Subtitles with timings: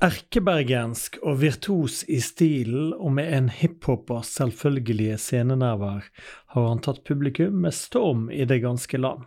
[0.00, 6.06] Erkebergensk og virtuos i stilen, og med en hiphopers selvfølgelige scenenerver,
[6.54, 9.26] har han tatt publikum med storm i det ganske land.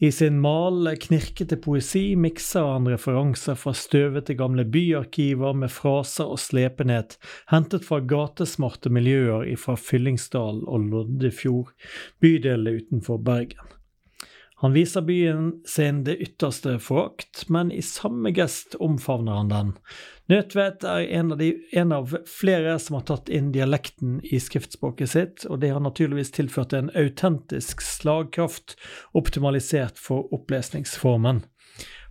[0.00, 6.40] I sin male, knirkete poesi mikser han referanser fra støvete gamle byarkiver med fraser og
[6.40, 7.18] slepenhet
[7.52, 11.74] hentet fra gatesmarte miljøer fra Fyllingsdal og Loddefjord,
[12.24, 13.77] bydelene utenfor Bergen.
[14.60, 19.68] Han viser byen sin det ytterste forakt, men i samme gest omfavner han den.
[20.26, 25.12] Nødtvedt er en av, de, en av, flere som har tatt inn dialekten i skriftspråket
[25.12, 28.74] sitt, og det har naturligvis tilført en autentisk slagkraft,
[29.14, 31.44] optimalisert for opplesningsformen.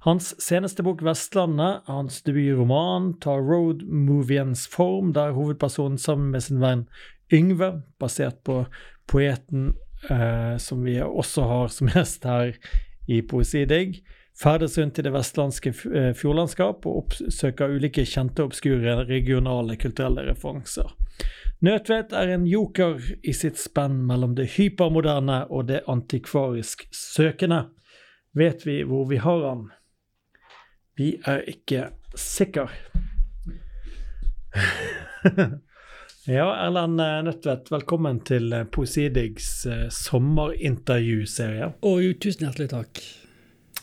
[0.08, 6.88] Hans seneste bok 'Vestlandet', hans debutroman, tar road-moviens form, der hovedpersonen sammen med sin venn
[7.34, 8.62] Yngve, basert på
[9.08, 9.74] poeten
[10.10, 12.56] eh, som vi også har som gjest her
[13.08, 14.02] i Poesidigg,
[14.38, 20.92] ferdes rundt i det vestlandske eh, fjordlandskap og oppsøker ulike kjente obskure regionale kulturelle referanser.
[21.66, 27.64] Nødtvedt er en joker i sitt spenn mellom det hypermoderne og det antikvarisk søkende.
[28.38, 29.64] Vet vi hvor vi har han?
[30.98, 32.68] Vi er ikke sikre.
[36.28, 41.70] Ja, Erlend eh, Nødtvedt, velkommen til eh, Poesidigs eh, sommerintervjuserie.
[41.88, 43.00] Og tusen hjertelig takk.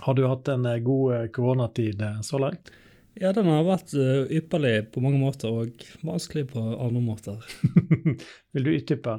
[0.04, 2.68] Har du hatt en god koronatid så langt?
[3.16, 7.40] Ja, den har vært ypperlig på mange måter, og vanskelig på andre måter.
[8.52, 9.16] Vil du utdype?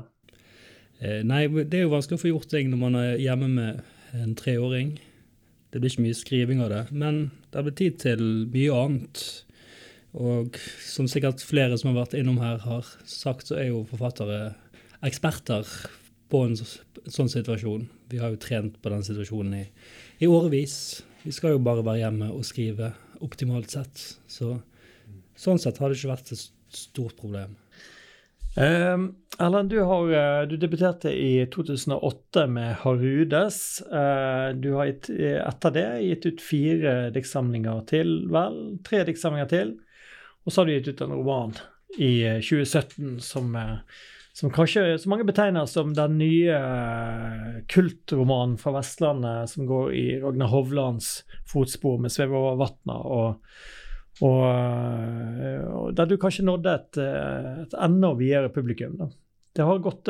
[1.02, 3.81] Nei, det er jo vanskelig å få gjort ting når man er hjemme med
[4.14, 5.00] en treåring.
[5.73, 7.23] Det blir ikke mye skriving av det, men
[7.56, 9.26] det blir tid til mye annet.
[10.16, 14.53] Og som sikkert flere som har vært innom her, har sagt, så er jo forfattere
[15.05, 15.67] eksperter
[16.31, 17.89] på en sånn situasjon.
[18.11, 19.66] Vi har jo trent på den situasjonen i,
[20.23, 20.77] i årevis.
[21.25, 22.94] Vi skal jo bare være hjemme og skrive
[23.25, 24.07] optimalt sett.
[24.27, 24.55] Så
[25.39, 27.57] sånn sett har det ikke vært et stort problem.
[28.55, 33.81] Uh, Erlend, du, har, eh, du, debuterte i 2008 med 'Harudes'.
[33.84, 38.78] Uh, du har etter det gitt ut fire diktsamlinger til, vel?
[38.88, 39.75] Tre diktsamlinger til.
[40.45, 41.56] Og så har de gitt ut en roman
[41.97, 43.78] i 2017 eh, som, eh,
[44.33, 50.05] som kanskje så mange betegner som den nye eh, kultromanen fra Vestlandet som går i
[50.22, 53.00] Ragnar Hovlands fotspor med 'Svev over vatna'.
[53.05, 53.41] Og,
[54.22, 54.44] og,
[55.75, 56.97] og, der du kanskje nådde et,
[57.66, 58.97] et enda videre publikum.
[59.00, 59.09] Da.
[59.55, 60.07] Det har gått,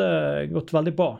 [0.52, 1.16] gått veldig bra.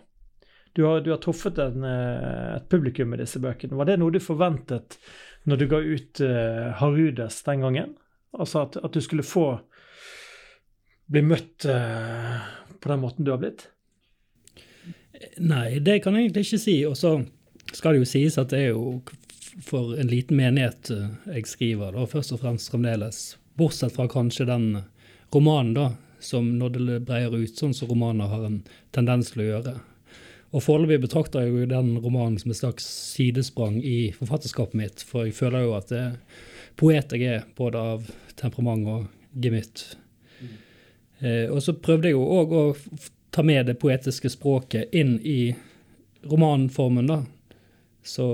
[0.76, 3.78] Du har, du har truffet en, et publikum med disse bøkene.
[3.80, 5.00] Var det noe du forventet
[5.46, 7.96] når du ga ut uh, Harudes den gangen?
[8.40, 9.48] Altså at, at du skulle få
[11.12, 12.42] bli møtt uh,
[12.82, 13.68] på den måten du har blitt?
[15.38, 16.76] Nei, det kan jeg egentlig ikke si.
[16.88, 17.18] Og så
[17.74, 19.00] skal det jo sies at det er jo
[19.64, 23.38] for en liten menighet eh, jeg skriver, da, først og fremst fremdeles.
[23.56, 24.66] Bortsett fra kanskje den
[25.34, 25.86] romanen, da,
[26.20, 28.58] som når det breier ut, sånn som romaner har en
[28.96, 29.76] tendens til å gjøre.
[30.56, 32.86] Og foreløpig betrakter jeg jo den romanen som et slags
[33.16, 36.20] sidesprang i forfatterskapet mitt, for jeg føler jo at det er
[36.80, 38.10] poet jeg er, både av
[38.40, 39.86] temperament og gemytt.
[40.40, 40.56] Mm.
[41.20, 42.66] Eh, og så prøvde jeg jo òg å
[43.36, 45.56] ta med det poetiske språket inn i
[46.26, 47.22] romanformen, da.
[48.06, 48.26] Så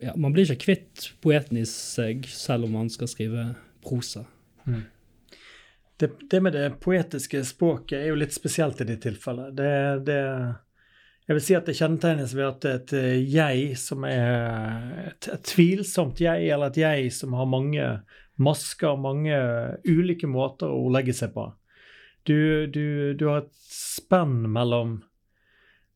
[0.00, 3.50] ja, man blir ikke kvitt poeten i seg selv om man skal skrive
[3.84, 4.26] prosa.
[4.64, 4.82] Mm.
[6.00, 9.50] Det, det, med det poetiske språket er jo litt spesielt i ditt tilfelle.
[9.52, 9.72] Det,
[10.06, 10.20] det
[11.30, 15.44] jeg vil si at det kjennetegnes ved at et eh, jeg som er et, et,
[15.46, 17.84] tvilsomt jeg, eller et jeg som har mange
[18.42, 19.36] masker, mange
[19.86, 21.44] ulike måter å legge seg på.
[22.26, 24.96] Du, du, du har et spenn mellom,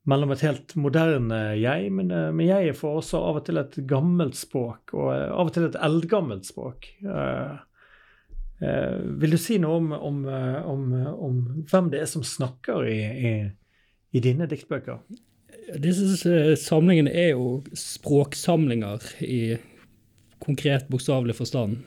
[0.07, 3.75] mellom et helt moderne jeg, men, eh, men jeg får også av og til et
[3.91, 6.93] gammelt språk, og eh, av og til et eldgammelt språk.
[7.03, 7.59] Uh,
[8.63, 12.99] uh, vil du si noe om, om, om, om, hvem det er som snakker i,
[13.03, 13.37] i
[14.15, 15.01] i dine diktbøker?
[15.81, 19.57] Disse samlingene er jo språksamlinger i
[20.45, 21.81] konkret bokstavelig forstand.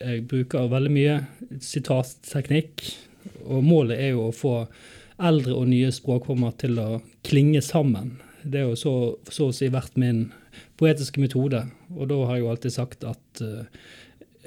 [0.00, 1.16] Jeg bruker veldig mye
[1.64, 2.84] sitatteknikk,
[3.44, 4.54] og målet er jo å få
[5.20, 8.14] eldre og nye språkformer til å klinge sammen.
[8.42, 8.94] Det er jo så,
[9.28, 10.30] så å si vært min
[10.80, 13.66] poetiske metode, og da har jeg jo alltid sagt at, eh,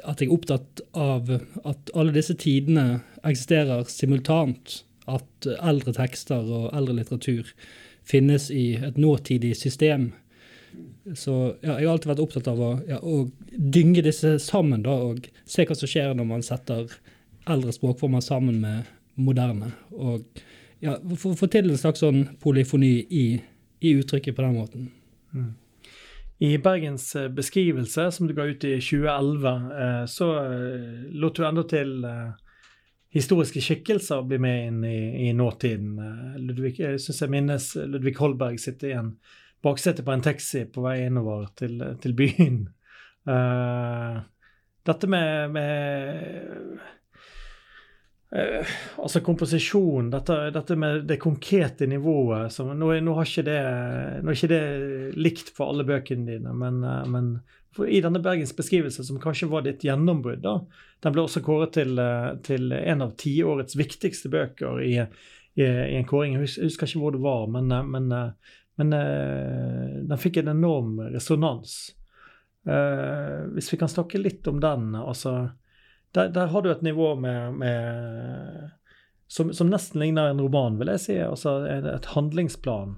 [0.01, 4.79] at jeg er opptatt av at alle disse tidene eksisterer simultant
[5.11, 7.49] at eldre tekster og eldre litteratur
[8.07, 10.11] finnes i et nåtidig system.
[11.15, 14.95] Så ja, jeg har alltid vært opptatt av å, ja, å dynge disse sammen da,
[15.09, 16.91] og se hva som skjer når man setter
[17.49, 18.89] eldre språkformer sammen med
[19.19, 19.73] moderne.
[19.91, 20.23] Og
[20.83, 23.25] ja, få til en slags sånn polyfoni i,
[23.83, 24.87] i, uttrykket på den måten.
[25.35, 25.51] Mm.
[26.43, 29.53] I Bergens eh, beskrivelse, som du ga ut i 2011,
[29.83, 31.93] eh, så eh, lot du enda til
[33.13, 35.95] historiske skikkelser blir med inn i, i nåtiden.
[36.41, 39.13] Ludvig, jeg synes jeg minnes Ludvig Holberg sitter i en
[39.63, 42.65] baksete på en taxi på vei innover til, til byen.
[43.29, 44.19] Uh,
[44.87, 46.73] dette med, med
[48.35, 53.59] uh, Altså komposisjon, dette, dette, med det konkrete nivået som, nå, nå, har ikke det,
[54.19, 54.63] nå er ikke det
[55.15, 57.37] likt for alle bøkene dine, men, uh, men
[57.87, 60.57] i denne Bergens beskrivelse, som kanskje var ditt gjennombrudd, da,
[61.05, 61.99] den ble også kåret til,
[62.45, 66.37] til en av tiårets viktigste bøker i, i, i, en kåring.
[66.37, 68.11] Jeg husker ikke hvor det var, men, men
[68.73, 71.93] men uh, den fikk en enorm resonans.
[72.63, 75.51] Hvis vi kan snakke litt om den altså,
[76.15, 78.69] der, der har du et nivå med, med
[79.27, 81.17] som, som, nesten ligner en roman, vil jeg si.
[81.19, 82.95] Altså et handlingsplan.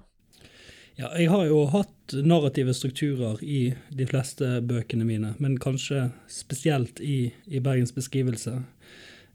[0.95, 7.01] Ja, jeg har jo hatt narrative strukturer i de fleste bøkene mine, men kanskje spesielt
[7.03, 8.62] i, i Bergens beskrivelse.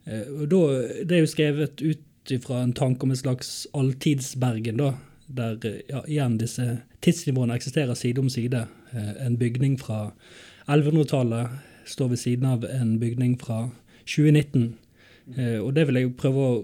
[0.09, 0.61] Eh, da,
[1.05, 4.95] det er jo skrevet ut ifra en tanke om en slags alltidsbergen, da
[5.31, 8.65] der ja, igjen disse tidsnivåene eksisterer side om side.
[8.91, 10.11] Eh, en bygning fra
[10.67, 13.69] 1100-tallet står ved siden av en bygning fra
[14.05, 14.73] 2019.
[15.37, 16.61] Eh, og det vil jeg prøve å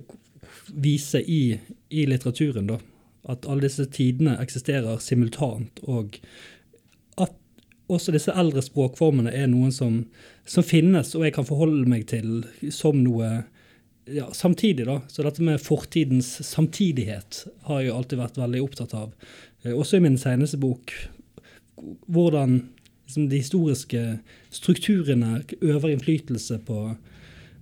[0.74, 1.58] vise i,
[1.90, 2.80] i litteraturen, da.
[3.28, 6.16] At alle disse tidene eksisterer simultant, og
[7.20, 7.34] at
[7.92, 10.02] også disse eldre språkformene er noen som,
[10.48, 13.44] som finnes, og jeg kan forholde meg til som noe
[14.08, 15.02] ja, samtidig, da.
[15.08, 19.14] Så dette med fortidens samtidighet har jeg alltid vært veldig opptatt av.
[19.64, 20.94] Eh, også i min seneste bok.
[22.08, 22.62] Hvordan
[23.06, 24.04] liksom, de historiske
[24.50, 26.96] strukturene øver innflytelse på,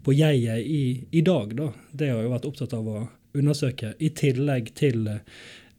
[0.03, 1.55] på jeget i, i, dag.
[1.57, 1.71] Da.
[1.91, 5.23] Det har jeg vært opptatt av å undersøke, i tillegg til eh,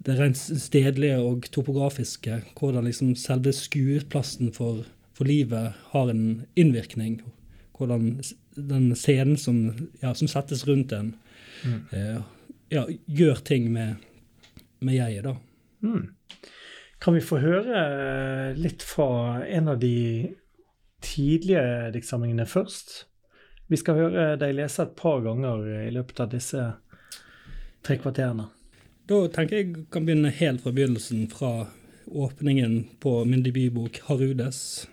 [0.07, 2.41] det rent stedlige og topografiske.
[2.59, 4.85] Hvordan liksom selve skueplassen for,
[5.17, 7.21] for livet har en innvirkning.
[7.77, 8.21] Hvordan
[8.57, 11.15] den scenen som, ja, som settes rundt en,
[11.65, 11.81] mm.
[11.93, 12.21] eh,
[12.73, 13.97] ja, gjør ting med,
[14.81, 15.37] med jeget, da.
[15.85, 16.07] Mm.
[17.03, 20.33] Kan vi få høre eh, litt fra en av de
[21.05, 23.03] tidlige diktsamlingene først?
[23.67, 26.63] Vi skal høre deg lese et par ganger i løpet av disse
[27.87, 28.49] tre kvarterene.
[29.07, 31.69] Da tenker jeg kan begynne helt fra begynnelsen, fra
[32.07, 34.87] åpningen på min debutbok 'Harudes'.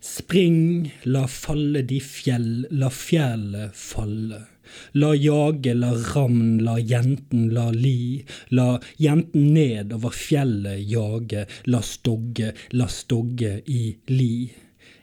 [0.00, 4.44] Spring, la falle de fjell, la fjellet falle.
[4.92, 8.24] La jage, la ravn, la jenten, la li.
[8.50, 14.32] La jenten ned over fjellet jage, la stogge, la stogge i li.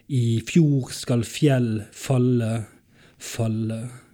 [0.07, 2.53] I fjor skal fjell falle,
[3.17, 4.04] falle.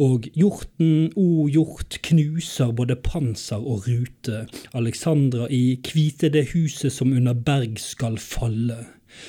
[0.00, 4.46] Og hjorten, o hjort, knuser både panser og rute.
[4.74, 8.78] Alexandra i kvite det huset som under berg skal falle.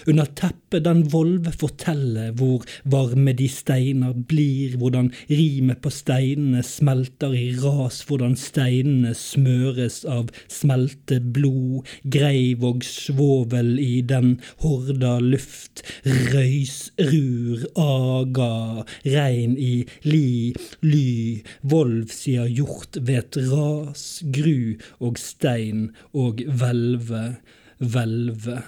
[0.07, 7.35] Under teppet den volve forteller hvor varme de steiner blir, hvordan rimet på steinene smelter
[7.37, 15.85] i ras, hvordan steinene smøres av smelte blod, greiv og svovel i den horda luft,
[16.05, 18.83] røysrur, aga,
[19.15, 19.73] rein i
[20.07, 20.53] li,
[20.83, 21.07] ly,
[21.61, 27.25] volv sier hjort vet ras, gru og stein og hvelve,
[27.83, 28.61] hvelve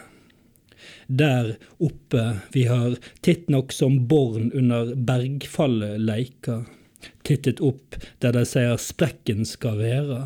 [1.07, 2.23] der oppe.
[2.53, 6.63] Vi har tittnok som born under bergfallet leika,
[7.23, 10.25] tittet opp der de sier sprekken skal være.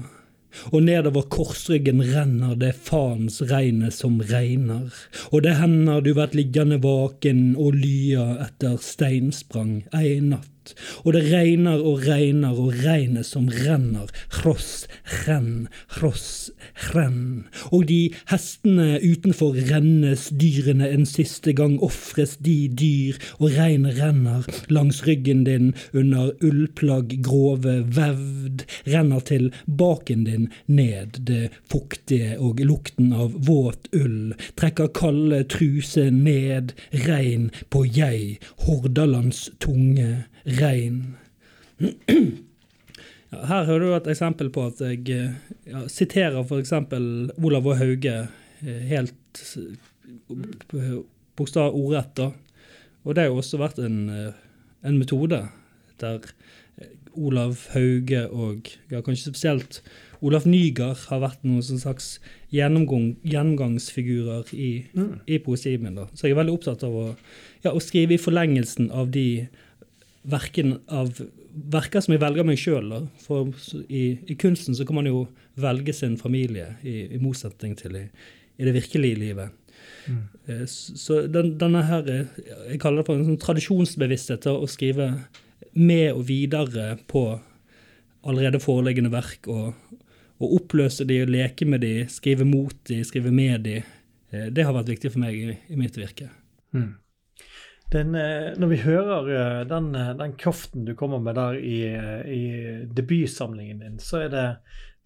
[0.74, 4.88] Og nedover korsryggen renner det faens regnet som regner,
[5.29, 9.83] og det hender du vært liggende vaken og lya etter steinsprang.
[9.93, 10.58] Ei natt
[11.03, 14.09] og det regner og regner og regnet som renner,
[14.39, 14.88] hross,
[15.25, 16.49] renn, hross,
[16.93, 17.45] renn.
[17.71, 17.99] Og de
[18.31, 21.77] hestene utenfor rennes, dyrene en siste gang.
[21.85, 29.49] Ofres de dyr, og regnet renner langs ryggen din under ullplagg grove vevd, renner til
[29.65, 36.73] baken din ned, det fuktige og lukten av våt ull, trekker kalde truse ned,
[37.05, 40.25] regn på jeg, Hordalands tunge,
[40.60, 41.01] rein.
[43.29, 45.03] Ja, her hører du et eksempel på at jeg
[45.70, 46.72] ja, siterer f.eks.
[47.38, 49.44] Olav og Hauge eh, helt
[51.38, 52.10] bokstav ordrett.
[52.18, 52.32] da.
[53.03, 54.34] Og det har jo også vært en, eh,
[54.82, 55.48] en metode
[56.01, 56.20] der
[56.82, 59.84] eh, Olav Hauge og ja, kanskje spesielt
[60.22, 62.20] Olaf Nygaard har vært noen slags
[62.51, 65.20] gjennomgangsfigurer i, mm.
[65.27, 65.96] i poesien min.
[65.96, 66.08] da.
[66.13, 67.15] Så jeg er veldig opptatt av å,
[67.63, 69.48] ja, å skrive i forlengelsen av de
[70.27, 71.13] verken av
[71.73, 72.91] verker som jeg velger meg sjøl.
[73.23, 73.51] For
[73.88, 75.25] i, i, kunsten så kan man jo
[75.59, 78.05] velge sin familie, i, i motsetning til i,
[78.59, 79.55] i det virkelige livet.
[80.09, 80.23] Mm.
[80.67, 85.11] Så den, denne her, jeg kaller det for en sånn tradisjonsbevissthet til å skrive
[85.77, 87.23] med og videre på
[88.27, 89.75] allerede foreliggende verk, og,
[90.39, 93.77] og oppløse de og leke med de, skrive mot de, skrive med de.
[94.29, 96.27] Det har vært viktig for meg i, i mitt virke.
[96.75, 96.91] Mm.
[97.89, 101.79] Den, når vi hører den, den, kraften du kommer med der i,
[102.29, 102.43] i
[102.86, 104.43] debutsamlingen din, så er det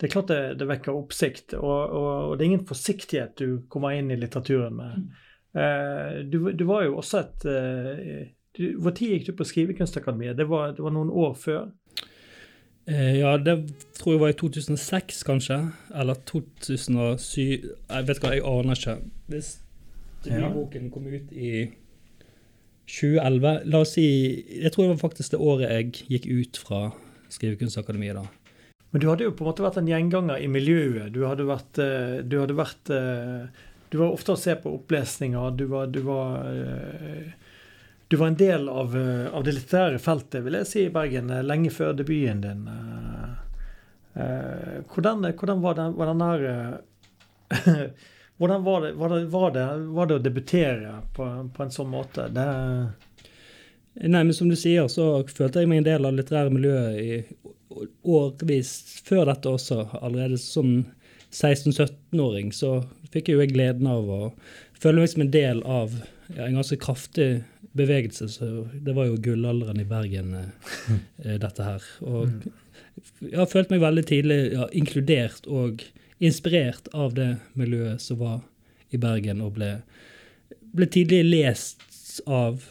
[0.01, 1.53] det er klart det, det vekker oppsikt.
[1.55, 4.97] Og, og, og, det er ingen forsiktighet du kommer inn i litteraturen med.
[4.99, 5.21] Mm.
[5.63, 7.45] Eh, du, du, var jo også et
[8.57, 10.35] du, Hvor tid gikk du på Skrivekunstakademiet?
[10.37, 11.69] Det var, det var noen år før?
[12.89, 13.55] Eh, ja, det
[13.95, 15.59] tror jeg var i 2006, kanskje.
[15.95, 17.39] Eller 2007.
[17.39, 18.97] Jeg vet ikke, jeg aner ikke.
[19.31, 19.53] Hvis
[20.25, 21.53] debutboken kom ut i
[22.89, 24.05] 2011 La oss si
[24.59, 26.79] Jeg tror det var faktisk det året jeg gikk ut fra
[27.33, 28.19] Skrivekunstakademiet.
[28.19, 28.27] da.
[28.93, 31.09] Men du hadde jo på en måte vært en gjenganger i miljøet.
[31.15, 33.47] Du hadde vært, eh, du hadde vært eh,
[33.89, 35.55] Du var ofte å se på opplesninger.
[35.57, 37.33] Du var, du var, eh,
[38.09, 38.93] du var en del av,
[39.33, 42.63] av, det litterære feltet, vil jeg si, i Bergen, lenge før debuten din.
[44.13, 46.43] Hvordan, hvordan var, den, var den der
[48.41, 51.91] Hvordan var det, var, det, var, det, var det, å debutere på, på en sånn
[51.91, 52.27] måte?
[52.33, 52.47] Det
[53.93, 57.83] Nei, men som du sier, så følte jeg meg en del av litterære miljøet i
[58.09, 58.71] årvis
[59.05, 59.83] før dette også.
[59.99, 60.79] Allerede som
[61.29, 62.79] 16-17-åring så
[63.13, 64.19] fikk jeg jo gleden av å
[64.81, 65.93] føle meg som en del av
[66.33, 67.29] ja, en ganske kraftig
[67.77, 68.29] bevegelse.
[68.33, 71.85] Så det var jo gullalderen i Bergen, eh, dette her.
[72.05, 72.33] Og
[73.23, 75.85] jeg har følt meg veldig tidlig ja, inkludert og
[76.23, 78.41] inspirert av det miljøet som var
[78.93, 79.75] i Bergen, og ble,
[80.73, 81.83] ble tidlig lest
[82.29, 82.63] av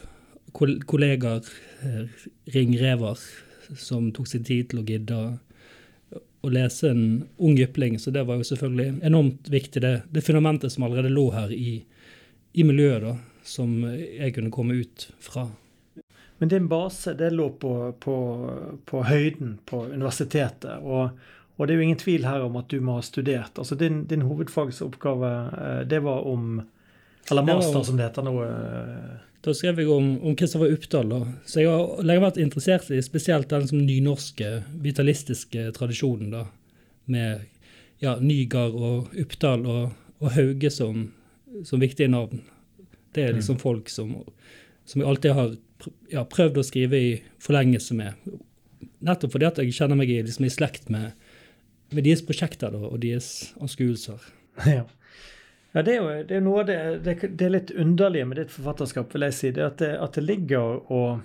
[0.53, 1.47] kollegaer,
[1.83, 2.05] eh,
[2.55, 3.19] ringrever,
[3.77, 5.19] som tok sin tid til å gidde
[6.43, 7.99] å lese en ung jypling.
[7.99, 11.83] Så det var jo selvfølgelig enormt viktig, det, det fundamentet som allerede lå her i,
[12.53, 15.47] i, miljøet, da, som jeg kunne komme ut fra.
[16.41, 18.17] Men din base det lå på, på,
[18.89, 20.81] på høyden på universitetet.
[20.81, 21.15] og
[21.57, 23.59] og det er jo ingen tvil her om at du må ha studert.
[23.61, 26.63] Altså Din, din hovedfagsoppgave, eh, det var om
[27.31, 28.33] Eller master, som det heter nå.
[28.43, 31.09] Eh, da skrev jeg om, om Kristoffer Uppdal.
[31.11, 31.19] Da.
[31.45, 36.31] Så jeg har lenge vært interessert i spesielt den som nynorske, vitalistiske tradisjonen.
[36.31, 36.45] da,
[37.05, 37.43] Med
[37.99, 39.91] ja, Nygard og Uppdal og,
[40.23, 41.09] og Hauge som,
[41.63, 42.41] som, viktige navn.
[43.13, 43.61] Det er liksom mm.
[43.61, 44.15] folk som,
[44.85, 45.53] som jeg alltid har
[46.11, 48.15] ja, prøvd å skrive i forlengelse med.
[49.03, 51.11] Nettopp fordi at jeg kjenner meg i, liksom, i slekt med,
[51.95, 54.21] med deres prosjekter da, og deres anskuelser.
[54.69, 54.83] Ja.
[55.73, 58.37] Ja, det er jo det er noe av det, det, det, er litt underlige med
[58.37, 59.49] ditt forfatterskap, vil jeg si.
[59.55, 61.23] Det at det, at det ligger og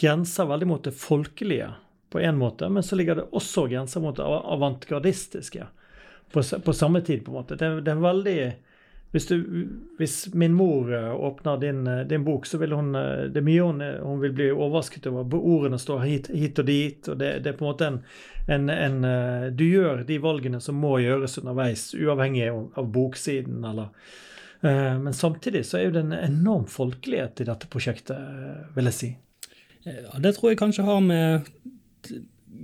[0.00, 1.74] grenser veldig mot det folkelige
[2.08, 5.66] på en måte, men så ligger det også grenser mot det avantgardistiske
[6.32, 7.58] på, på, samme tid, på en måte.
[7.60, 8.38] Det, det er veldig
[9.12, 9.36] hvis, du,
[9.98, 13.46] hvis, min mor eh, åpner din, eh, din, bok, så vil hun eh, Det er
[13.46, 15.36] mye hun, hun vil bli overrasket over.
[15.38, 17.08] Ordene står hit, hit og dit.
[17.08, 18.00] og det, det, er på en måte en,
[18.46, 19.00] en, en,
[19.56, 23.90] Du gjør de valgene som må gjøres underveis, uavhengig av, boksiden eller
[24.62, 29.10] Men samtidig så er det en enorm folkelighet i dette prosjektet, vil jeg si.
[29.86, 31.50] Ja, det tror jeg kanskje har med,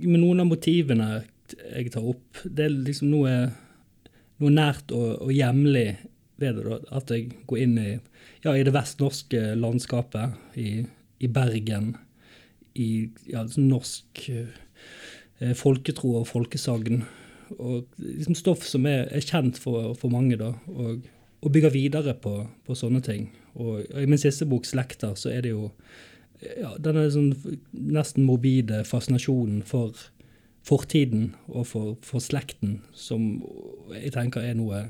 [0.01, 1.09] med noen av motivene
[1.53, 2.41] jeg tar opp.
[2.43, 3.35] Det er liksom noe,
[4.41, 5.87] noe nært og, og hjemlig
[6.41, 7.91] ved det, at jeg går inn i,
[8.43, 10.83] ja, i det vestnorske landskapet, i,
[11.23, 11.93] i Bergen,
[12.73, 12.89] i
[13.29, 14.53] ja, sånn norsk eh,
[15.57, 17.03] folketro og folkesagn.
[17.59, 21.03] Og liksom stoff som er, er kjent for, for, mange, da, og,
[21.43, 23.27] og bygger videre på, på, sånne ting.
[23.59, 25.69] Og I min siste bok, 'Slekter', så er det jo
[26.41, 27.31] ja, denne sånn
[27.71, 29.93] nesten morbide fascinasjonen for
[30.63, 33.43] fortiden og for, for slekten, som
[33.91, 34.85] jeg tenker er noe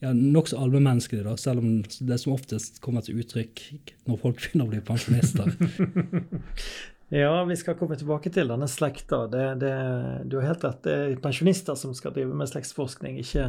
[0.00, 3.64] ja, nokså allmennmenneskelig, da, selv om det som oftest kommer til uttrykk
[4.08, 5.50] når folk begynner å bli pensjonister.
[7.12, 9.24] ja, vi skal komme tilbake til denne slekta.
[9.26, 9.70] Det, det,
[10.30, 13.48] du har helt rett, det er pensjonister som skal drive med slektsforskning, ikke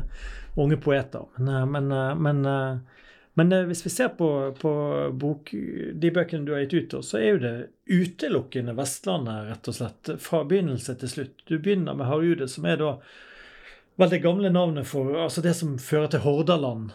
[0.57, 1.27] unge poeter.
[1.37, 3.03] Men, eh, men, eh, men, eh,
[3.37, 4.71] men hvis vi ser på, på
[5.13, 5.53] bok,
[5.93, 7.53] de bøkene du har gitt ut, så er jo det
[7.85, 10.11] utelukkende Vestlandet, rett og slett.
[10.25, 11.45] Fra begynnelse til slutt.
[11.45, 12.95] Du begynner med Harude, som er da
[14.01, 16.89] vel gamle navnet for altså det som fører til Hordaland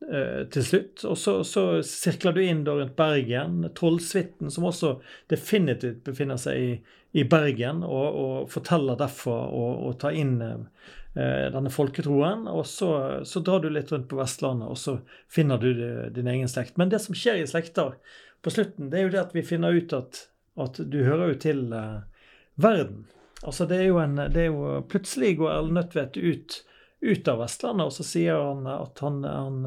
[0.00, 1.02] til slutt.
[1.04, 3.66] Og så, så, sirkler du inn rundt Bergen.
[3.76, 4.94] Trollsvitten, som også
[5.30, 6.70] definitivt befinner seg i,
[7.12, 12.46] i Bergen, og, og, forteller derfor og, og tar inn eh, denne folketroen.
[12.50, 12.90] Og så,
[13.26, 14.98] så, drar du litt rundt på Vestlandet, og så
[15.30, 15.72] finner du
[16.14, 16.78] din egen slekt.
[16.80, 17.96] Men det som skjer i slekter
[18.42, 20.26] på slutten, det er jo det at vi finner ut at,
[20.60, 22.26] at du hører jo til eh,
[22.60, 23.04] verden.
[23.40, 26.60] Altså det er jo en det er jo, Plutselig går Ellen Nødtvedt ut
[27.00, 29.62] ut av Vestlandet, og så sier han at han, han,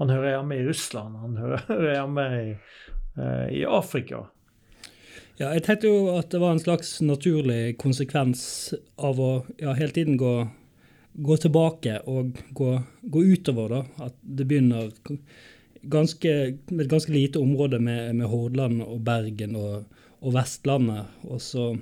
[0.00, 1.18] han hører hjemme i Russland.
[1.20, 2.46] Han hører hjemme i,
[3.60, 4.24] i Afrika.
[5.34, 8.44] Ja, jeg tenkte jo at det var en slags naturlig konsekvens
[8.94, 10.34] av å ja, hele tiden gå,
[11.26, 12.70] gå tilbake og gå,
[13.02, 13.74] gå, utover.
[13.74, 14.92] da, At det begynner
[15.90, 16.34] ganske,
[16.70, 19.90] med et ganske lite område med, med Hordaland og Bergen og,
[20.22, 21.10] og Vestlandet.
[21.26, 21.72] Og så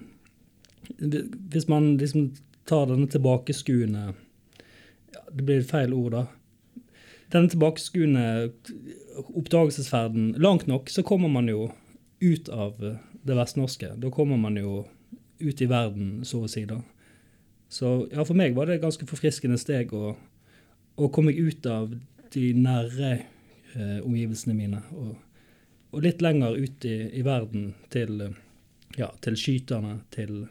[0.97, 2.33] Hvis man liksom
[2.65, 4.15] tar denne tilbakeskuende
[5.13, 6.27] ja, Det blir feil ord, da.
[7.33, 8.53] Denne tilbakeskuende
[9.33, 11.71] oppdagelsesferden langt nok, så kommer man jo
[12.21, 12.77] ut av
[13.23, 13.95] det vestnorske.
[13.97, 14.83] Da kommer man jo
[15.39, 16.65] ut i verden, så å si.
[16.69, 16.83] da.
[17.73, 20.13] Så ja, for meg var det et ganske forfriskende steg å,
[20.97, 21.95] å komme ut av
[22.33, 24.83] de nære eh, omgivelsene mine.
[24.93, 25.15] Og,
[25.91, 28.27] og, litt lenger ut i, i verden, til,
[28.99, 30.45] ja, til skyterne, til,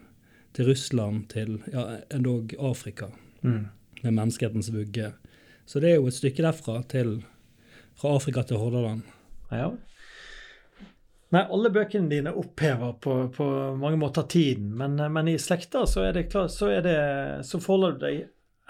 [0.52, 3.12] til, Russland, til ja, endog Afrika.
[3.42, 3.70] Mm.
[4.02, 5.12] Med menneskehetens vugge.
[5.66, 7.20] Så det er jo et stykke derfra til
[7.98, 9.02] fra Afrika til Hordaland.
[9.52, 9.70] Ja.
[11.32, 13.44] Nei, alle bøkene dine opphever på, på
[13.80, 16.96] mange måter tiden, men, men, i slekta så er det klart, så, er det,
[17.48, 18.18] så forholder du deg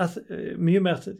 [0.02, 0.18] et,
[0.62, 1.16] mye mer til,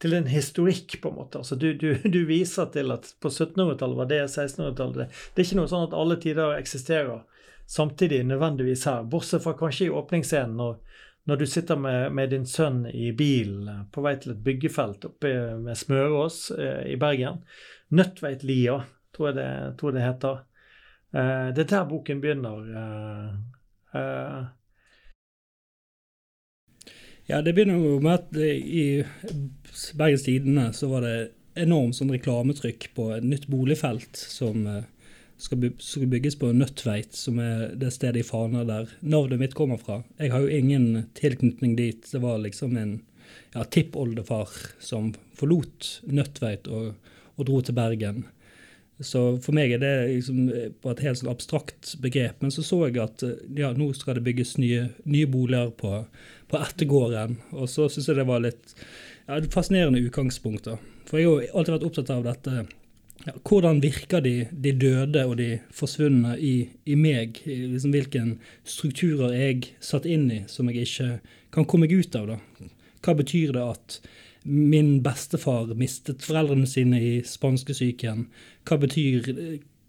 [0.00, 1.42] til, en historikk, på en måte.
[1.42, 5.08] Altså du, du, du viser til at på 1700-tallet var det, 1600-tallet det.
[5.34, 7.26] Det er ikke noe sånn at alle tider eksisterer
[7.66, 10.78] samtidig nødvendigvis her, bortsett fra kanskje i åpningsscenen når,
[11.26, 15.32] når du sitter med, med, din sønn i bilen på vei til et byggefelt oppe
[15.58, 17.40] med Smørås eh, i Bergen.
[17.90, 18.76] Nødtveitlia,
[19.16, 19.48] tror jeg det,
[19.80, 20.44] tror det heter.
[21.10, 22.68] Eh, det er der boken begynner.
[22.82, 23.32] Eh,
[23.98, 24.44] uh.
[27.26, 29.02] Ja, det begynner jo med at i
[29.98, 31.16] Bergens Tidende så var det
[31.58, 34.62] enormt sånn reklametrykk på et nytt boligfelt som
[35.38, 39.80] skal, skal bygges på Nødtveit, som er det stedet i Fana der navnet mitt kommer
[39.80, 40.02] fra.
[40.20, 42.06] Jeg har jo ingen tilknytning dit.
[42.12, 42.96] Det var liksom en
[43.54, 44.48] ja, tippoldefar
[44.80, 46.94] som forlot Nødtveit og,
[47.36, 48.24] og dro til Bergen.
[49.00, 50.46] Så for meg er det liksom
[50.80, 52.40] på et helt sånn abstrakt begrep.
[52.40, 56.00] Men så så jeg at eh, ja, nå skal det bygges nye, nye boliger på,
[56.48, 57.36] på ettergården.
[57.52, 58.72] Og så syns jeg det var litt
[59.26, 60.70] ja, fascinerende utgangspunkt.
[60.70, 60.78] da.
[61.06, 62.66] For jeg har jo alltid vært opptatt av dette.
[63.26, 67.40] Ja, hvordan virker de, de, døde og de forsvunne i, i meg?
[67.46, 71.08] Liksom hvilken strukturer jeg satt inn i som jeg ikke
[71.56, 72.30] kan komme meg ut av.
[72.30, 72.68] da.
[73.02, 73.98] Hva betyr det at
[74.46, 78.28] min bestefar mistet foreldrene sine i spanskesyken?
[78.68, 79.26] Hva betyr,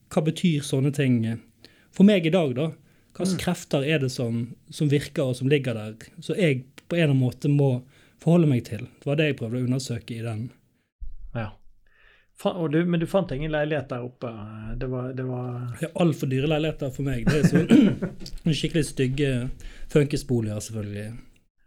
[0.10, 1.22] hva betyr sånne ting
[1.94, 2.72] for meg i dag, da?
[3.18, 3.44] Hvilke mm.
[3.44, 7.14] krefter er det som, som, virker og som ligger der, så jeg på en eller
[7.14, 7.70] annen måte må
[8.22, 8.86] forholde meg til?
[8.98, 10.44] Det var det jeg prøvde å undersøke i den.
[11.38, 11.52] Ja.
[12.72, 14.30] Du, men du fant ingen leilighet der oppe?
[14.78, 17.26] Det var, det var ja, Altfor dyre leiligheter for meg.
[17.26, 19.32] Det er sånn skikkelig stygge
[19.90, 21.08] funkisboliger, selvfølgelig.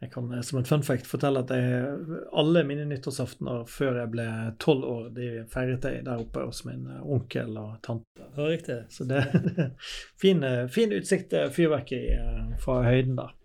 [0.01, 4.29] Jeg kan som en fun fact fortelle at jeg, alle mine nyttårsaftener før jeg ble
[4.63, 8.31] tolv år, de feiret jeg der oppe hos min eh, onkel og tante.
[8.39, 8.79] Ja, riktig.
[8.95, 9.27] Så det
[10.23, 13.37] fin, fin utsikt til fyrverkeri eh, fra høyden der.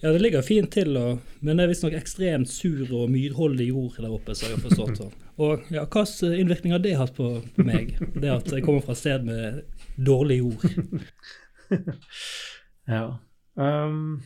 [0.00, 4.00] Ja, det ligger fint til, og, men det er visstnok ekstremt sur og myrholdig jord
[4.00, 4.36] der oppe.
[4.36, 5.14] så jeg har forstått sånn.
[5.36, 7.96] Og ja, Hvilken innvirkning har det hatt på, på meg?
[8.16, 9.60] Det at jeg kommer fra et sted med
[10.00, 10.64] dårlig jord?
[12.96, 13.04] ja.
[13.56, 14.22] Um,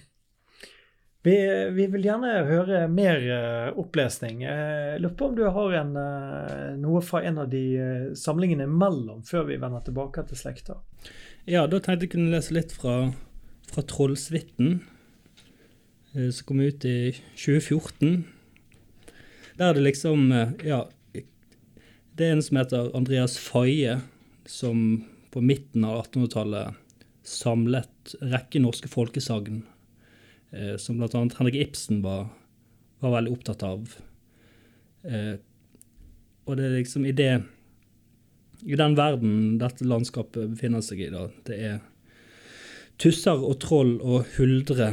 [1.23, 1.35] vi,
[1.75, 4.45] vi, vil gjerne høre mer uh, opplesning.
[4.47, 8.69] Uh, lurer på om du har en, uh, noe fra en av de uh, samlingene
[8.71, 10.79] imellom, før vi vender tilbake til slekta?
[11.45, 13.11] Ja, da tenkte jeg kunne lese litt fra,
[13.69, 14.81] fra Trollsvitten,
[16.11, 18.25] som kom ut i 2014.
[19.61, 20.25] Der er det liksom
[20.67, 20.81] Ja,
[22.21, 23.97] det er en som heter Andreas Faye,
[24.45, 26.77] som på midten av 1800-tallet
[27.25, 29.63] samlet rekke norske folkesagn
[30.53, 31.23] eh, som bl.a.
[31.39, 32.27] Henrik Ibsen var,
[33.01, 33.95] var, veldig opptatt av.
[35.09, 35.37] Eh,
[36.45, 37.33] og det er liksom i det
[38.67, 41.79] I den verden dette landskapet befinner seg i, da, det er
[43.01, 44.93] tusser og troll og huldre.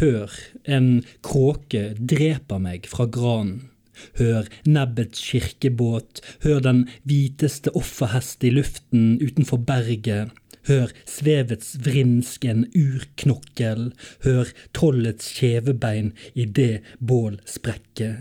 [0.00, 0.32] Hør,
[0.66, 3.70] en kråke dreper meg fra granen.
[4.18, 10.32] Hør nebbets kirkebåt, hør den hviteste offerhest i luften utenfor berget,
[10.64, 13.90] Hør svevets vrinsk en urknokkel,
[14.24, 18.14] hør trollets kjevebein i det bål sprekke.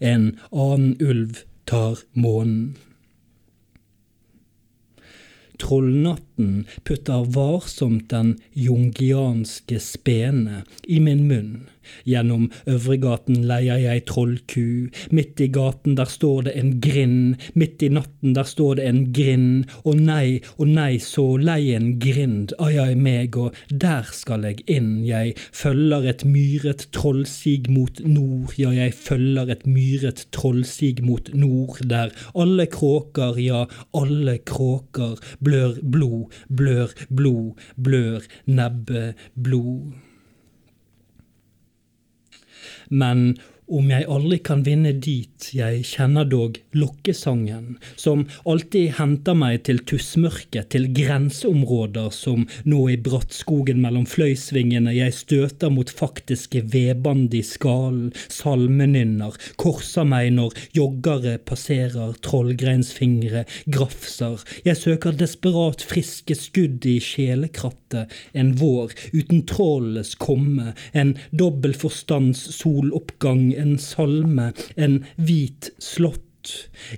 [0.00, 2.74] En annen ulv tar månen.
[5.58, 11.54] Trollnatten putter varsomt den jungianske spene i min munn,
[12.08, 14.90] Gjennom Øvregaten leier jeg trollku.
[15.14, 17.36] Midt i gaten der står det en grind.
[17.54, 19.70] Midt i natten der står det en grind.
[19.84, 22.54] Å nei, å nei, så lei en grind.
[22.62, 24.92] Ai, ai meg, og der skal jeg inn.
[25.06, 28.54] Jeg følger et myret trollsig mot nord.
[28.60, 31.82] Ja, jeg følger et myret trollsig mot nord.
[31.90, 33.64] Der alle kråker, ja,
[33.96, 39.94] alle kråker blør blod, blør blod, blør nebbe blod.
[42.94, 43.34] Men
[43.72, 49.80] om jeg aldri kan vinne dit, jeg kjenner dog lokkesangen, som alltid henter meg til
[49.88, 57.40] tussmørket, til grenseområder som nå i brattskogen mellom fløysvingene jeg støter mot faktiske vedband i
[57.46, 66.98] skallen, salmenynner, korser meg når joggere passerer trollgreinsfingre, grafser, jeg søker desperat friske skudd i
[67.02, 76.20] sjelekrattet, en vår uten trollenes komme, en dobbel forstands soloppgang en salme, en hvit slott.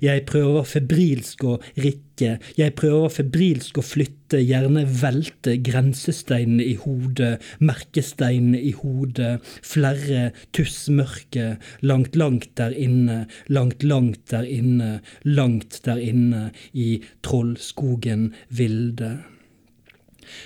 [0.02, 7.36] Jeg prøver febrilsk å rikke, jeg prøver febrilsk å flytte, gjerne velte grensesteinene i hodet,
[7.62, 14.90] merkesteinene i hodet, flerre tussmørke, langt, langt der inne, langt, langt der inne,
[15.22, 19.14] langt der inne i trollskogen vilde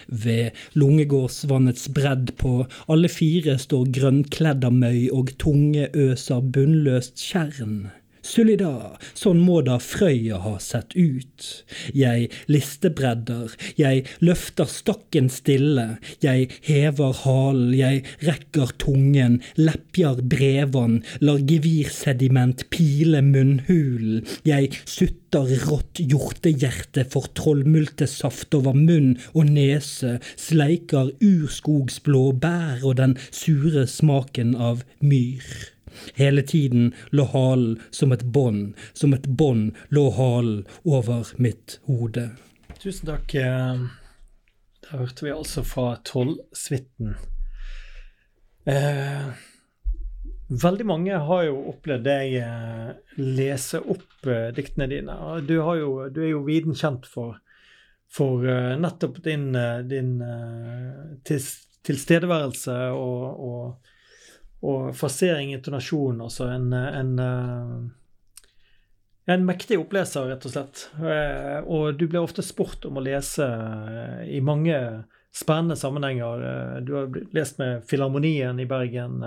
[0.08, 2.54] ved Lungegårdsvannets bredd på
[2.88, 7.90] alle fire står grønnkledda møy og tunge øser bunnløst tjern.
[8.26, 11.46] Sullida, sånn må da Frøya ha sett ut.
[11.96, 15.86] Jeg listebredder, jeg løfter stakken stille,
[16.24, 26.02] jeg hever halen, jeg rekker tungen, leppjar brevan, lar gevirsediment pile munnhulen, jeg sutter rått
[26.04, 34.84] hjortehjerte for trollmultesaft over munn og nese, sleiker urskogsblå bær og den sure smaken av
[35.00, 35.46] myr.
[36.18, 42.30] Hele tiden lå halen som et bånd, som et bånd lå halen over mitt hode.
[42.80, 43.34] Tusen takk.
[43.34, 43.88] Eh,
[44.90, 47.14] da hørte vi altså fra Tollsuiten.
[48.64, 49.28] Eh,
[50.62, 55.16] veldig mange har jo opplevd deg eh, lese opp eh, diktene dine.
[55.46, 57.38] Du, jo, du, er jo viden kjent for,
[58.10, 58.44] for
[58.80, 59.52] nettopp din,
[59.88, 60.16] din
[61.26, 61.46] til,
[61.86, 63.89] tilstedeværelse og, og
[64.60, 67.78] og frasering, intonasjon, altså en, en, eh,
[69.34, 70.82] en mektig oppleser, rett og slett.
[71.00, 74.76] Eh, og du blir ofte spurt om å lese eh, i mange
[75.32, 76.80] spennende sammenhenger.
[76.82, 79.22] Du har lest med Filharmonien i Bergen.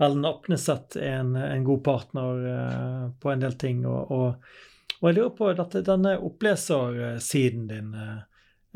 [0.00, 3.82] Ellen Apneseth er en, en god partner på en del ting.
[3.84, 4.46] Og, og,
[5.02, 7.92] og jeg lurer på dette, denne opplesersiden din.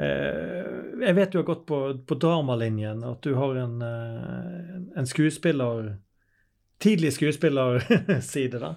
[0.01, 5.09] Eh, jeg vet du har gått på, på dramalinjen, at du har en, eh, en
[5.09, 5.99] skuespiller
[6.81, 8.71] Tidlig skuespillerside, da.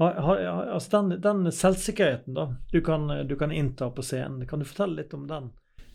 [0.00, 5.02] altså den, den, selvsikkerheten da, du kan, du kan innta på scenen, kan du fortelle
[5.02, 5.50] litt om den?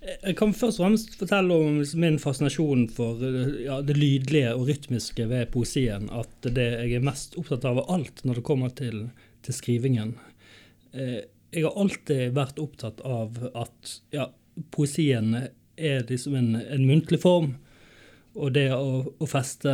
[0.06, 3.24] Jeg kan først og fremst fortelle om min fascinasjon for
[3.58, 6.06] ja, det lydlige og rytmiske ved poesien.
[6.13, 9.08] At det jeg er mest opptatt av av alt når det kommer til,
[9.42, 10.13] til skrivingen.
[10.94, 14.30] Eh, jeg har alltid vært opptatt av at ja,
[14.74, 15.34] poesien
[15.78, 17.56] er liksom en, en muntlig form,
[18.38, 19.74] og det å, å feste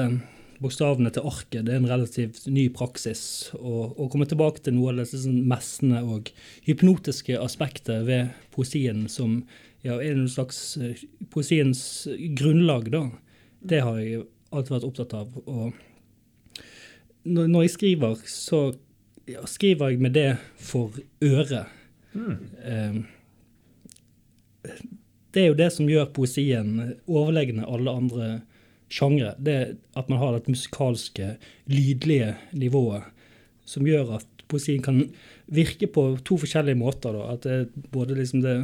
[0.63, 3.51] bokstavene til arket det er en relativt ny praksis.
[3.57, 6.31] Og å komme tilbake til noe av det sånn messende og
[6.67, 9.41] hypnotiske aspektet ved poesien som
[9.83, 11.01] ja, er en slags eh,
[11.33, 12.07] poesiens
[12.39, 13.07] grunnlag, da,
[13.63, 15.35] det har jeg alltid vært opptatt av.
[15.43, 15.73] Og
[17.27, 18.61] når jeg skriver, så
[19.27, 21.71] ja, skriver jeg med det for øret.
[22.13, 22.39] Mm.
[22.63, 23.03] Um,
[25.33, 26.75] det er jo det som gjør poesien
[27.09, 28.27] overlegne alle andre
[28.93, 29.33] sjangre.
[29.41, 29.57] Det
[29.97, 33.09] at man har det musikalske, lydlige nivået
[33.65, 35.05] som gjør at poesien kan
[35.53, 37.15] virke på to forskjellige måter.
[37.15, 37.33] Da.
[37.33, 38.57] At det er både liksom det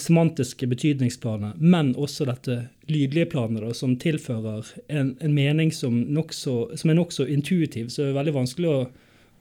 [0.00, 2.56] semantiske betydningsplanet, men også dette
[2.90, 7.92] lydlige planet, da, som tilfører en, en mening som, nok så, som er nokså intuitiv,
[7.92, 8.80] så det er veldig vanskelig å,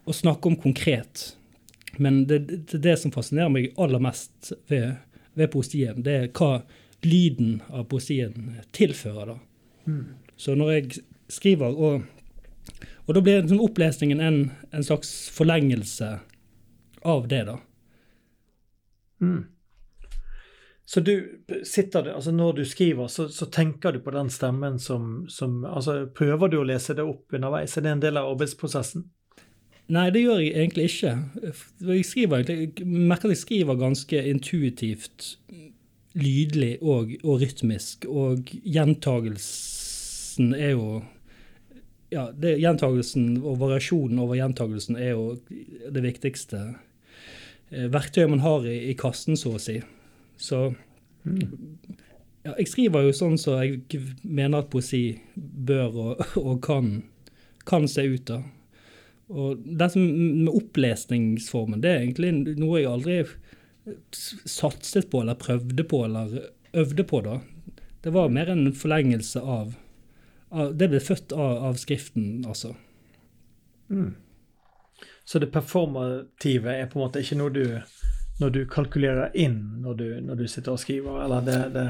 [0.06, 1.32] å snakke om konkret.
[1.98, 5.00] Men det er det som fascinerer meg aller mest ved
[5.36, 6.64] ved poesien, det er hva
[7.06, 9.36] lyden av poesien tilfører.
[9.36, 9.40] da.
[9.86, 10.06] Mm.
[10.36, 12.06] Så når jeg skriver, og,
[13.06, 14.40] og da blir liksom opplesningen en,
[14.72, 16.16] en, slags forlengelse
[17.06, 17.60] av det, da.
[19.22, 19.44] Mm.
[20.86, 21.14] Så du
[21.66, 26.04] sitter altså Når du skriver, så, så, tenker du på den stemmen som, som altså
[26.14, 27.78] Prøver du å lese det opp underveis?
[27.78, 29.08] Er det en del av arbeidsprosessen?
[29.94, 31.12] Nei, det gjør jeg egentlig ikke.
[31.86, 35.36] Jeg, skriver, jeg merker at jeg skriver ganske intuitivt,
[36.18, 38.08] lydlig og, og rytmisk.
[38.10, 41.04] Og gjentagelsen er jo
[42.14, 45.36] ja, det, gjentagelsen og variasjonen over gjentagelsen er jo
[45.92, 46.62] det viktigste
[47.70, 49.80] eh, verktøyet man har i, i kassen, så å si.
[50.38, 50.62] Så
[52.46, 57.00] ja, jeg skriver jo sånn som så jeg mener at poesi bør og, og kan,
[57.66, 58.28] kan, se ut.
[58.30, 58.42] da.
[59.34, 63.18] Og dette med opplesningsformen, det er egentlig noe jeg aldri
[64.14, 66.36] satset på eller prøvde på eller
[66.74, 67.22] øvde på.
[67.26, 67.40] da.
[68.02, 69.74] Det var mer en forlengelse av,
[70.50, 72.76] av Det ble født av, av skriften, altså.
[73.90, 74.14] Mm.
[75.26, 77.66] Så det performative er på en måte ikke noe du
[78.40, 81.86] når du kalkulerer inn når du, når du sitter og skriver, eller det, det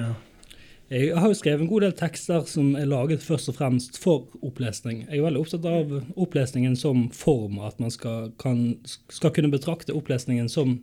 [0.89, 4.27] jeg har jo skrevet en god del tekster som er laget først og fremst for
[4.45, 5.01] opplesning.
[5.07, 9.95] Jeg er veldig opptatt av opplesningen som form, at man skal, kan, skal kunne betrakte
[9.97, 10.77] opplesningen som,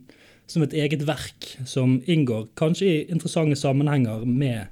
[0.45, 4.67] som, et eget verk som inngår kanskje i interessante sammenhenger med,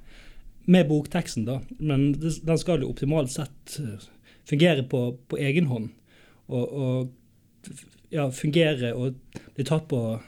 [0.67, 1.61] med bokteksten, da.
[1.79, 4.03] Men den skal jo optimalt sett eh,
[4.51, 5.93] fungere på, på egen hånd.
[6.51, 7.71] Og, og
[8.11, 9.15] ja, fungere og
[9.55, 10.19] bli tatt på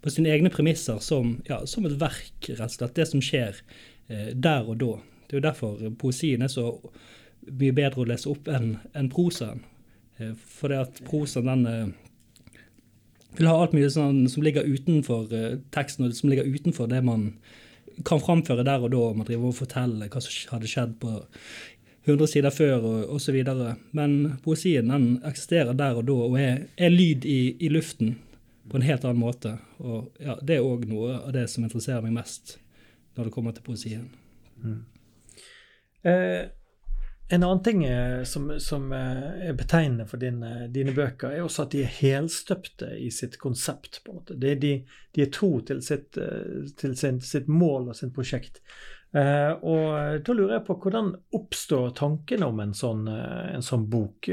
[0.00, 2.94] på sine egne premisser som, ja, som, et verk, rett og slett.
[2.96, 3.58] Det som skjer
[4.10, 4.94] der og da.
[5.30, 6.64] Det er jo derfor poesien er så
[7.46, 9.62] mye bedre å lese opp enn en prosaen.
[10.18, 11.90] Eh, det at prosaen den eh,
[13.38, 17.02] vil ha alt mye sånn som ligger utenfor eh, teksten, og som ligger utenfor det
[17.06, 17.30] man
[18.06, 19.04] kan framføre der og da.
[19.16, 21.18] Man driver og forteller hva som hadde skjedd på
[22.08, 23.38] 100 sider før og osv.
[23.96, 28.16] Men poesien den eksisterer der og da og er, er lyd i, i luften
[28.70, 29.56] på en helt annen måte.
[29.82, 32.58] Og ja, Det er òg noe av det som interesserer meg mest
[33.20, 34.08] når det kommer til poesien.
[34.64, 34.80] Mm.
[36.08, 36.48] Eh,
[37.32, 41.68] en annen ting eh, som, som eh, er betegnende for dine, dine, bøker, er også
[41.68, 44.00] at de er helstøpte i sitt konsept.
[44.04, 44.34] på en måte.
[44.34, 44.72] De, de,
[45.14, 48.58] de er tro til, sitt, eh, til sin, sitt, mål og sitt prosjekt.
[49.14, 54.26] Eh, og da lurer jeg på hvordan oppstår tanken om en sånn, en sånn bok?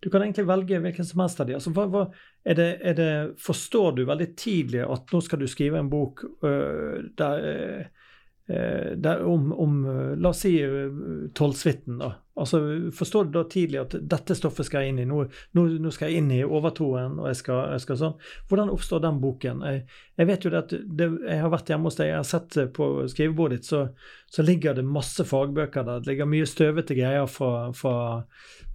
[0.00, 1.56] Du kan egentlig velge hvilken som helst av de.
[1.58, 2.04] Altså, hva, hva,
[2.46, 6.22] er det, er det, forstår du veldig tidlig at nå skal du skrive en bok
[6.46, 8.07] uh, der, uh,
[8.48, 9.74] der om, om,
[10.16, 10.54] La oss si
[11.36, 12.14] tollsuiten, da.
[12.38, 15.06] Altså, forstår du da tidlig at dette stoffet skal jeg inn i?
[15.08, 15.24] Nå,
[15.58, 18.14] nå, nå skal jeg inn i overtroen, og jeg skal, jeg skal, sånn.
[18.48, 19.64] Hvordan oppstår den boken?
[19.66, 19.80] Jeg,
[20.20, 22.58] jeg vet jo det at det, jeg har vært hjemme hos deg, jeg har sett
[22.76, 23.82] på skrivebordet ditt, så,
[24.30, 26.04] så, ligger det masse fagbøker der.
[26.04, 27.94] Det ligger mye støvete greier fra, fra,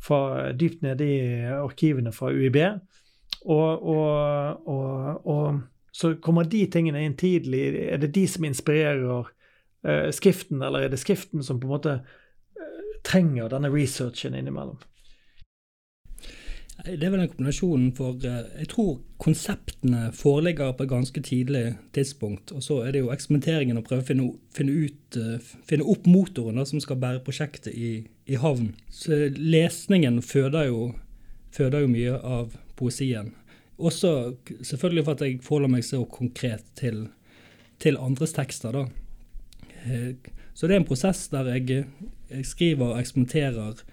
[0.03, 0.19] fra
[0.59, 1.21] dypt nede i
[1.55, 2.59] arkivene fra UiB.
[3.43, 7.63] Og, og, og, og, så kommer de tingene inn tidlig.
[7.87, 9.31] Er det de som inspirerer
[10.11, 14.79] skriften, eller er det skriften som på en måte uh, trenger denne researchen innimellom?
[16.83, 21.65] Det er vel en kombinasjon, for uh, jeg tror konseptene foreligger på et ganske tidlig
[21.95, 22.55] tidspunkt.
[22.55, 25.19] Og så er det jo eksperimenteringen å prøve å finne, finne, ut,
[25.69, 27.93] finne opp motoren da, som skal bære prosjektet i,
[28.25, 28.73] i havn.
[28.91, 30.89] Så lesningen føder jo,
[31.55, 33.33] føder jo mye av poesien.
[33.83, 37.07] Også selvfølgelig for at jeg forholder meg så konkret til,
[37.83, 38.71] til andres tekster.
[38.71, 39.02] da.
[39.83, 40.15] Eh,
[40.53, 41.83] så det er en prosess der jeg,
[42.29, 43.83] jeg skriver, eksperimenterer,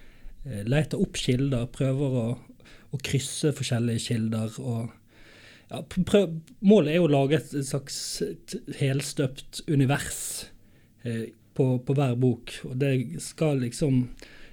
[0.46, 2.26] eh, leter opp kilder, prøver å,
[2.90, 4.58] å krysse forskjellige kilder.
[4.60, 4.90] og
[5.70, 8.22] ja, prøv, Målet er å lage et slags
[8.80, 10.50] helstøpt univers
[11.04, 12.54] eh, på, på, hver bok.
[12.68, 14.06] Og det skal liksom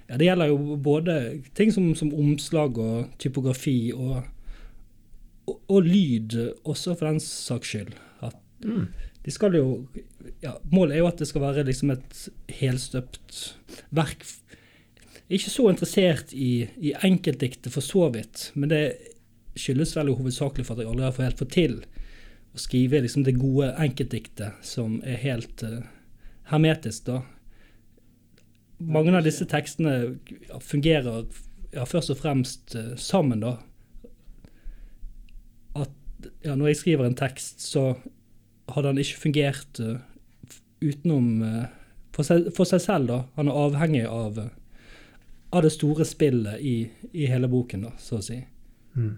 [0.08, 1.14] ja, Det gjelder jo både
[1.54, 4.22] ting som, som omslag og typografi og
[5.48, 7.94] og, og lyd også, for den saks skyld.
[8.24, 8.86] At mm.
[9.24, 9.66] De skal jo
[10.44, 12.18] ja, Målet er jo at det skal være liksom et
[12.60, 13.38] helstøpt
[13.96, 14.24] verk.
[14.24, 18.82] Jeg er ikke så interessert i, i enkeltdiktet for så vidt, men det
[19.58, 21.80] skyldes vel hovedsakelig for at jeg aldri har helt fått til
[22.54, 25.82] å skrive liksom det gode enkeltdiktet som er helt uh,
[26.52, 27.22] hermetisk, da.
[28.78, 30.20] Mange av disse tekstene
[30.62, 31.26] fungerer
[31.74, 33.58] ja, først og fremst uh, sammen, da
[36.42, 37.92] ja, når jeg skriver en tekst, så
[38.74, 39.96] hadde han ikke fungert uh,
[40.82, 41.64] utenom uh,
[42.14, 43.20] for, seg, for, seg, selv, da.
[43.38, 44.84] Han er avhengig av, uh,
[45.54, 46.76] av det store spillet i,
[47.12, 48.38] i, hele boken, da, så å si.
[48.98, 49.16] Mm.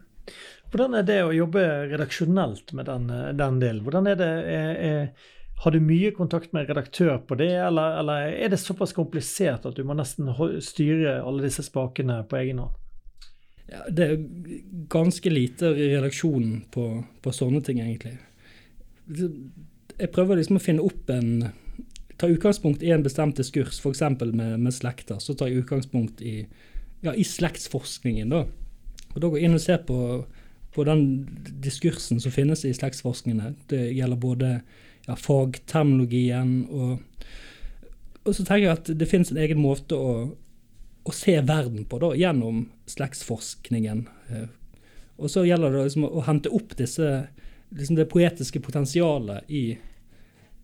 [0.70, 3.82] Hvordan er det å jobbe redaksjonelt med den, den delen?
[3.86, 5.30] Hvordan er det, er, er,
[5.64, 9.74] Har du mye kontakt med redaktør på det, eller, eller er det såpass komplisert at
[9.76, 10.30] du må nesten
[10.62, 12.78] styre alle disse spakene på egen hånd?
[13.70, 14.22] Ja, det er
[14.90, 16.86] ganske lite redaksjon på,
[17.22, 18.16] på, sånne ting, egentlig.
[19.10, 21.50] Jeg prøver liksom å finne opp en
[22.20, 24.02] Ta utgangspunkt i en bestemt diskurs, f.eks.
[24.20, 25.16] Med, med slekter.
[25.24, 26.42] Så tar jeg utgangspunkt i,
[27.00, 28.42] ja, i slektsforskningen, da.
[29.14, 29.96] Og da går jeg inn og ser på,
[30.76, 31.06] på den
[31.64, 33.54] diskursen som finnes i slektsforskningen.
[33.72, 34.50] Det gjelder både
[35.06, 36.98] ja, fagterminologien og
[38.28, 40.10] Og så tenker jeg at det finnes en egen måte å
[41.02, 44.04] å se verden på da, gjennom slektsforskningen.
[44.30, 44.48] Eh,
[45.20, 47.10] og så gjelder det liksom å hente opp disse,
[47.70, 49.78] liksom det poetiske potensialet i,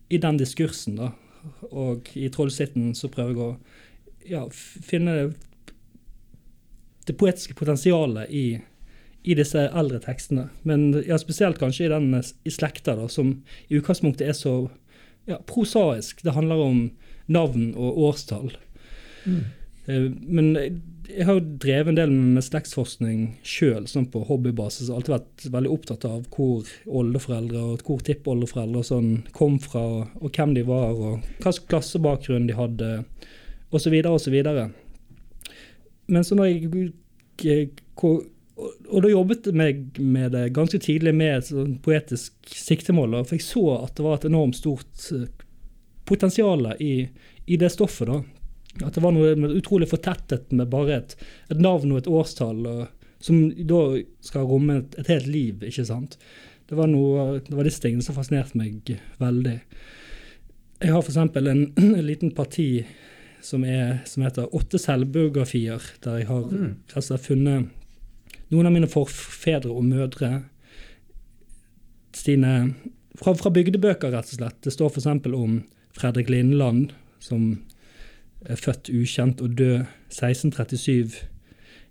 [0.09, 0.97] i den diskursen.
[1.01, 1.13] da.
[1.71, 3.51] Og i Trollsitten så prøver jeg å
[4.27, 5.17] ja, finne
[7.07, 8.59] det poetiske potensialet i,
[9.23, 10.49] i disse eldre tekstene.
[10.67, 13.37] Men ja, spesielt kanskje i den i slekta, da, som
[13.69, 14.57] i utgangspunktet er så
[15.27, 16.25] ja, prosaisk.
[16.27, 16.81] Det handler om
[17.31, 18.51] navn og årstall.
[19.27, 19.45] Mm.
[19.87, 20.53] Eh, men
[21.09, 24.91] jeg har drevet en del med slektsforskning sjøl, sånn på hobbybasis.
[24.91, 29.85] Alltid vært veldig opptatt av hvor oldeforeldre og hvor tippoldeforeldre sånn kom fra,
[30.21, 32.93] og hvem de var, og hva slags klassebakgrunn de hadde,
[33.75, 33.99] osv.
[34.11, 34.39] osv.
[36.07, 36.53] Men så når
[37.43, 37.71] jeg
[38.57, 43.19] og da jobbet jeg med det ganske tidlig med et sånn poetisk siktemål.
[43.27, 45.27] For jeg så at det var et enormt stort eh,
[46.09, 46.95] potensial i,
[47.45, 48.09] i det stoffet.
[48.09, 48.23] da.
[48.85, 51.17] At det var noe utrolig fortettet med bare et,
[51.53, 53.83] et navn og et årstall, og, som da
[54.25, 56.19] skal romme et, et, helt liv, ikke sant.
[56.67, 59.57] Det var, noe, det var disse tingene som fascinerte meg veldig.
[60.83, 61.21] Jeg har f.eks.
[61.23, 61.63] En,
[62.01, 62.85] en liten parti
[63.45, 66.73] som, er, som heter Åtte selvbiografier, der jeg har mm.
[66.99, 67.71] altså, funnet
[68.53, 70.31] noen av mine forfedre og mødre
[72.17, 72.53] sine
[73.17, 74.59] fra, fra, bygdebøker, rett og slett.
[74.65, 75.09] Det står f.eks.
[75.33, 75.61] om
[75.97, 77.55] Fredrik Lindland, som
[78.55, 79.81] født ukjent og død
[80.13, 81.25] 1637.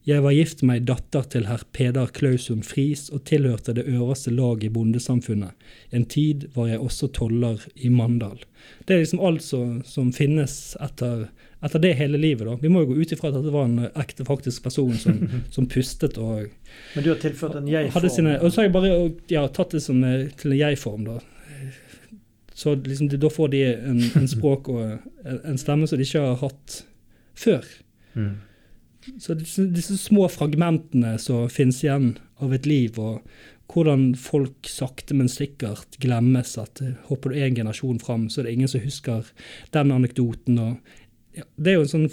[0.06, 4.30] Jeg var gift med ei datter til herr Peder Klausum Friis og tilhørte det øverste
[4.30, 5.56] laget i bondesamfunnet.
[5.90, 8.38] En tid var jeg også toller i Mandal.
[8.86, 11.26] Det er liksom alt som, som finnes etter
[11.66, 12.46] etter det hele livet.
[12.46, 12.56] da.
[12.62, 15.22] Vi må jo gå ut ifra at det var en ekte, faktisk person som,
[15.56, 16.52] som pustet og
[16.94, 18.06] Men du har tilført en jeg-form?
[18.42, 18.92] Og så har jeg bare
[19.32, 21.18] ja, tatt det som, eh, til en jeg-form, da.
[22.56, 24.82] Så liksom, da får de en, en, språk og
[25.28, 26.78] en stemme som de ikke har hatt
[27.36, 27.66] før.
[28.16, 28.38] Mm.
[29.20, 33.26] Så disse, disse, små fragmentene som finnes igjen av et liv, og
[33.72, 36.56] hvordan folk sakte, men sikkert glemmes.
[36.62, 39.28] At hopper du en generasjon fram, så er det ingen som husker
[39.76, 40.60] den anekdoten.
[40.60, 42.10] og ja, det er jo en sånn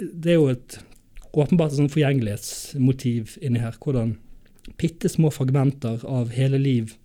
[0.00, 0.78] Det er jo et
[1.32, 3.76] åpenbart et sånn forgjengelighetsmotiv inni her.
[3.78, 4.16] Hvordan
[4.80, 6.96] bitte små fragmenter av hele liv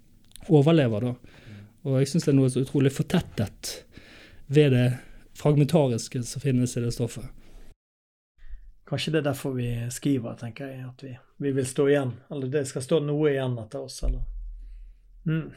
[0.47, 1.43] overlever, da.
[1.87, 3.69] Og jeg syns det er noe så utrolig fortettet
[4.51, 4.87] ved det
[5.39, 7.27] fragmentariske som finnes i det stoffet.
[8.87, 10.83] Kanskje det er derfor vi skriver, tenker jeg.
[10.87, 12.11] At vi, vi vil stå igjen.
[12.31, 14.23] Eller det skal stå noe igjen etter oss, eller
[15.27, 15.47] mm.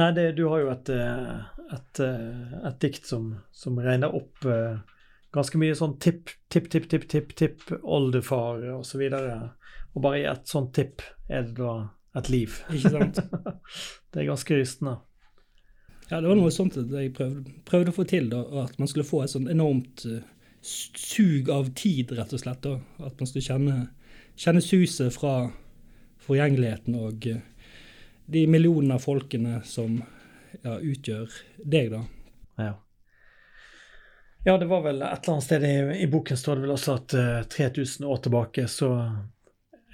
[0.00, 4.46] Nei, det, du har jo et, eh, et, eh, et dikt som, som, regner opp
[4.48, 4.78] uh,
[5.36, 9.02] ganske mye sånn tipp, tipp, tipp, tipp, tipp, tipp, oldefar osv.
[9.04, 11.74] Og, så og bare i et sånt tipp er det da
[12.18, 12.58] et liv.
[12.74, 13.22] Ikke sant?
[14.12, 14.98] det er ganske rystende.
[16.12, 18.28] Ja, det var noe sånt jeg prøvde, prøvde å få til.
[18.32, 20.20] da, At man skulle få et sånn enormt uh,
[20.60, 22.60] sug av tid, rett og slett.
[22.66, 23.76] da, At man skulle kjenne,
[24.36, 25.48] kjenne suset fra
[26.22, 27.40] forgjengeligheten og uh,
[28.32, 30.02] de millionene av folkene som
[30.60, 31.32] ja, utgjør
[31.64, 32.02] deg, da.
[32.60, 32.74] Ja.
[34.44, 34.58] ja.
[34.60, 37.16] det var vel et eller annet sted i, i boken står det vel også at
[37.16, 38.92] uh, eh, 3000 år tilbake så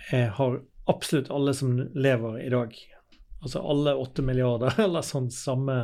[0.09, 2.75] har absolutt alle som lever i dag,
[3.41, 5.79] altså alle åtte milliarder, eller sånn samme,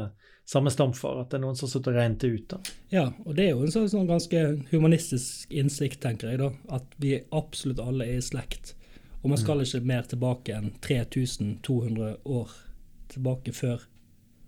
[0.49, 2.47] samme stamfar, at det er noen som har sittet og regnet det ut.
[2.55, 2.77] da.
[2.95, 6.99] Ja, og det er jo en sånn, sånn ganske humanistisk innsikt, tenker jeg, da, at
[7.03, 8.75] vi absolutt alle er i slekt.
[9.25, 9.65] Og man skal mm.
[9.65, 12.51] ikke mer tilbake enn 3200 år
[13.09, 13.87] tilbake før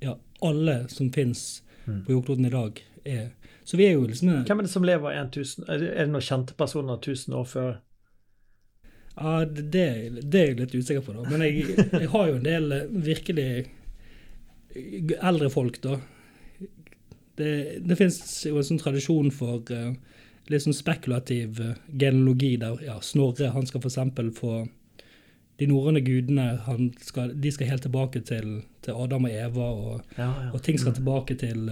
[0.04, 2.04] ja, alle som finnes mm.
[2.04, 3.28] på jordkloden i dag, er
[3.64, 6.54] Så vi er jo liksom Hvem er det som lever 1000 Er det noen kjente
[6.58, 7.76] personer 1000 år før?
[9.16, 11.24] Ja, det, det er jeg litt usikker på, da.
[11.30, 13.48] Men jeg, jeg har jo en del eh, virkelig
[15.24, 15.96] eldre folk, da.
[17.36, 17.52] Det,
[17.84, 19.92] det fins jo en sånn tradisjon for uh,
[20.48, 23.98] litt sånn spekulativ genealogi der ja, Snorre han skal f.eks.
[24.38, 24.52] få
[25.60, 26.46] de norrøne gudene
[27.04, 30.50] skal, de skal helt tilbake til, til Adam og Eva, og, ja, ja.
[30.52, 30.98] og, ting skal mm.
[30.98, 31.70] tilbake til,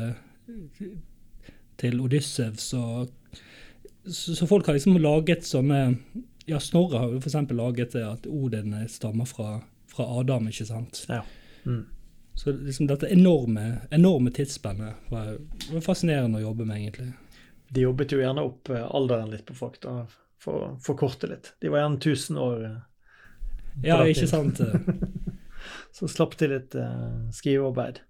[1.80, 2.70] til Odyssevs.
[2.72, 2.85] Så,
[4.09, 5.83] så, folk har liksom laget sånne
[6.50, 7.37] Ja, Snorre har jo f.eks.
[7.57, 11.04] laget at Odin stammer fra, fra Adam, ikke sant?
[11.09, 11.22] Ja.
[11.64, 11.87] Mm.
[12.35, 15.37] Så liksom dette enorme, enorme tidsspennet var,
[15.70, 17.12] var fascinerende å jobbe med, egentlig
[17.75, 20.04] de jobbet jo gjerne opp eh, alderen litt på folk, da,
[20.42, 21.54] for å forkorte litt.
[21.62, 22.66] De var gjerne 1000 år.
[22.68, 24.60] Eh, ja, ikke sant.
[25.96, 28.00] Så slapp de litt uh, skrivearbeid.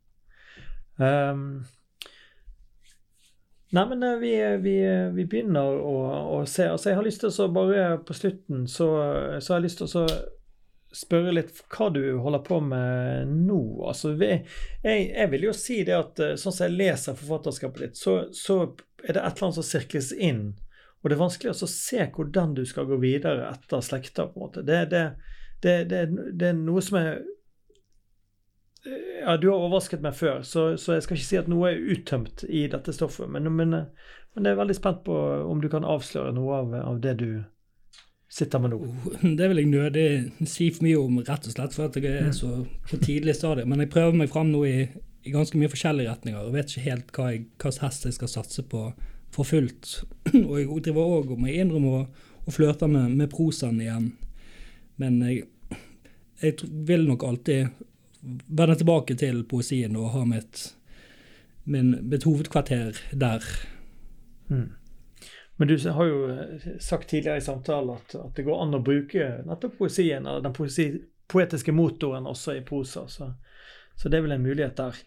[0.96, 1.64] Um,
[3.74, 4.76] nei, men vi, vi,
[5.16, 5.96] vi begynner å,
[6.36, 6.68] å, se.
[6.70, 8.88] Altså, jeg har lyst til å bare på slutten så,
[9.40, 10.06] så har jeg lyst til å
[10.94, 13.60] spørre litt hva du holder på med nå.
[13.88, 14.44] Altså, jeg,
[14.84, 18.60] jeg, vil jo si det at sånn som jeg leser forfatterskapet ditt, så, så
[19.04, 20.44] er det et eller annet som sirkles inn,
[21.02, 24.24] og det er vanskelig å se hvordan du skal gå videre etter slekta.
[24.30, 24.62] på en måte.
[24.64, 25.02] Det, det,
[25.60, 27.18] det, det er noe som er
[28.84, 31.82] ja, Du har overrasket meg før, så, så, jeg skal ikke si at noe er
[31.94, 33.30] uttømt i dette stoffet.
[33.30, 33.72] Men, men,
[34.34, 35.16] men jeg er veldig spent på
[35.48, 37.28] om du kan avsløre noe av, av det du
[38.34, 38.80] sitter med nå.
[38.82, 42.12] Oh, det vil jeg nødig si for mye om, rett og slett, for at jeg
[42.18, 42.50] er så
[42.90, 43.70] på tidlig stadium.
[43.70, 44.76] Men jeg prøver meg fram nå i,
[45.22, 47.30] i, ganske mye forskjellige retninger og vet ikke helt hva
[47.70, 48.88] slags hest jeg skal satse på
[49.34, 49.96] for fullt.
[50.48, 52.04] Og jeg driver òg, må jeg innrømme,
[52.44, 54.12] og flørter med, med prosaen igjen.
[55.00, 55.48] Men jeg,
[56.42, 57.72] jeg vil nok alltid
[58.46, 60.70] vende tilbake til poesien og ha mitt,
[61.64, 63.44] min, mitt hovedkvarter der.
[64.48, 64.72] Mm.
[65.56, 68.82] Men du har jo eh, sagt tidligere i samtalen at, at, det går an å
[68.82, 70.88] bruke nettopp poesien, eller den poesi,
[71.30, 73.06] poetiske motoren, også i prosa.
[73.08, 73.30] Så,
[73.94, 74.98] så, det er vel en mulighet der.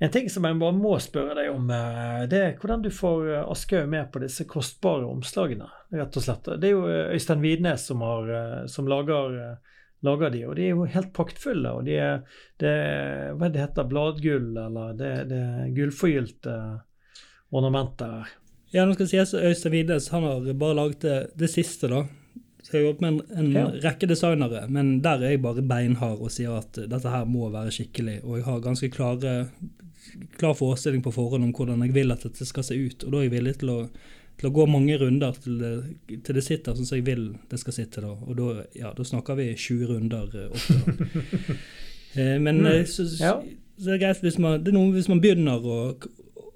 [0.00, 3.32] En ting som jeg bare må spørre deg om, eh, det er hvordan du får
[3.32, 5.70] eh, Aschehoug med på disse kostbare omslagene.
[5.96, 6.52] rett og slett.
[6.60, 8.04] Det er jo Øystein Widnes som,
[8.68, 9.40] som lager,
[10.06, 11.72] lager, de, og de er jo helt praktfulle.
[11.76, 12.22] og de er,
[12.62, 12.76] det,
[13.36, 15.42] Hva det heter Bladgull, eller det, det
[15.76, 16.54] gullforgylte
[17.50, 18.30] ornamenter.
[18.70, 22.04] Ja, nå skal det sies Øystein Vides han har bare laget det, det siste, da.
[22.62, 23.66] Så jeg har jobbet med en, en ja.
[23.88, 27.72] rekke designere, men der er jeg bare beinhard og sier at dette her må være
[27.74, 28.20] skikkelig.
[28.22, 29.34] Og jeg har ganske klare,
[30.38, 33.06] klar forestilling på forhånd om hvordan jeg vil at dette skal se ut.
[33.06, 33.78] Og da er jeg villig til å,
[34.40, 35.72] til å gå mange runder til det,
[36.24, 38.04] til det sitter sånn som jeg vil det skal sitte.
[38.04, 38.14] da.
[38.14, 41.18] Og da, ja, da snakker vi 20 runder opp ofte.
[42.20, 42.70] eh, men mm.
[42.72, 43.34] Eh, så, ja.
[43.76, 45.78] så, det er greit hvis man, det er noe, hvis man begynner å,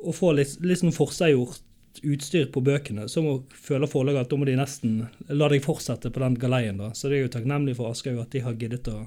[0.01, 1.61] å få litt, litt sånn forseggjort
[2.03, 4.97] utstyr på bøkene, så må, føler forlaget at da må de nesten
[5.31, 6.81] la deg fortsette på den galeien.
[6.81, 6.91] da.
[6.97, 9.05] Så det er jo takknemlig for Aschehoug at de har giddet å,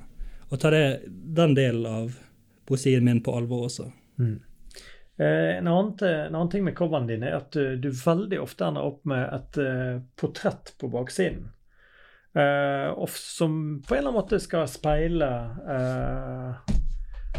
[0.47, 2.15] å ta det, den delen av
[2.67, 3.89] poesien min på alvor også.
[4.21, 4.37] Mm.
[5.17, 8.67] Eh, en, annen, en, annen, ting med coverne dine er at du, du veldig ofte
[8.67, 11.47] ender opp med et uh, portrett på baksiden.
[12.37, 15.29] Uh, som på en eller annen måte skal speile
[15.65, 16.75] uh,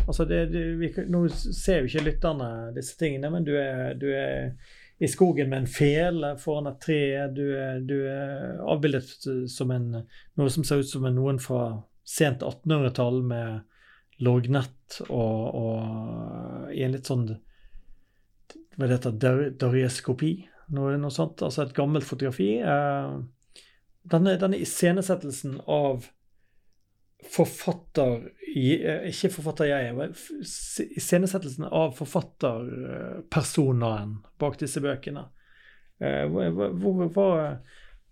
[0.09, 4.09] Altså det, det, vi, Nå ser jo ikke lytterne disse tingene, men du er, du
[4.11, 4.55] er
[4.99, 7.03] i skogen med en fele foran et tre.
[7.37, 9.91] Du er, du er avbildet som en,
[10.41, 16.83] noe som ser ut som en noen fra sent 1800-tall med lorgnett og, og, i
[16.83, 17.29] en litt sånn
[18.79, 20.47] Hva det heter Darieskopi?
[20.76, 21.43] Noe, noe sånt.
[21.43, 22.61] Altså et gammelt fotografi.
[22.62, 23.14] Eh,
[24.09, 26.07] denne, denne iscenesettelsen av
[27.29, 35.24] forfatter eh, Ikke forfatter jeg, men iscenesettelsen av forfatterpersoneren bak disse bøkene.
[35.99, 36.70] Eh, hva,
[37.11, 37.59] hva,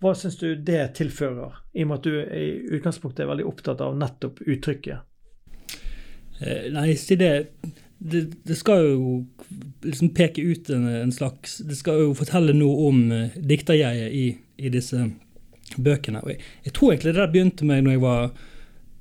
[0.02, 3.78] hva syns du det tilfører, i og med at du i utgangspunktet er veldig opptatt
[3.86, 4.98] av nettopp uttrykket?
[6.74, 7.48] Nei, si det,
[7.98, 9.12] det, det skal jo
[9.84, 12.98] liksom peke ut en, en, slags Det skal jo fortelle noe om
[13.36, 14.26] dikterjeget i,
[14.60, 15.06] i disse
[15.76, 16.20] bøkene.
[16.28, 18.28] Jeg, jeg tror egentlig det der begynte med når jeg var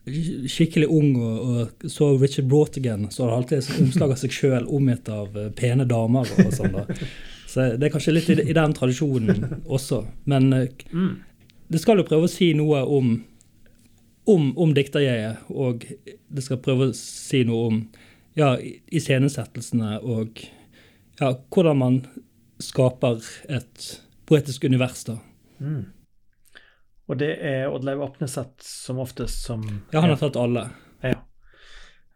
[0.06, 4.68] skikkelig ung og, og så Richard Brautigan, så hadde alltid et omslag av seg sjøl
[4.70, 6.30] omgitt av uh, pene damer.
[6.46, 6.86] og sånn da.
[7.50, 10.04] Så Det er kanskje litt i, i den tradisjonen også.
[10.30, 11.14] Men eh, mm.
[11.72, 13.14] det skal jo prøve å si noe om,
[14.30, 17.80] om, om dikterjeget, og det skal prøve å si noe om
[18.36, 18.56] ja,
[18.92, 20.42] iscenesettelsene og
[21.20, 22.00] ja, hvordan man
[22.62, 23.90] skaper et
[24.28, 25.04] poetisk univers.
[25.08, 25.18] da.
[25.60, 25.86] Mm.
[27.06, 29.64] Og det er Oddleiv Apneseth som oftest som
[29.94, 30.68] Ja, han har tatt alle.
[31.06, 31.20] Ja.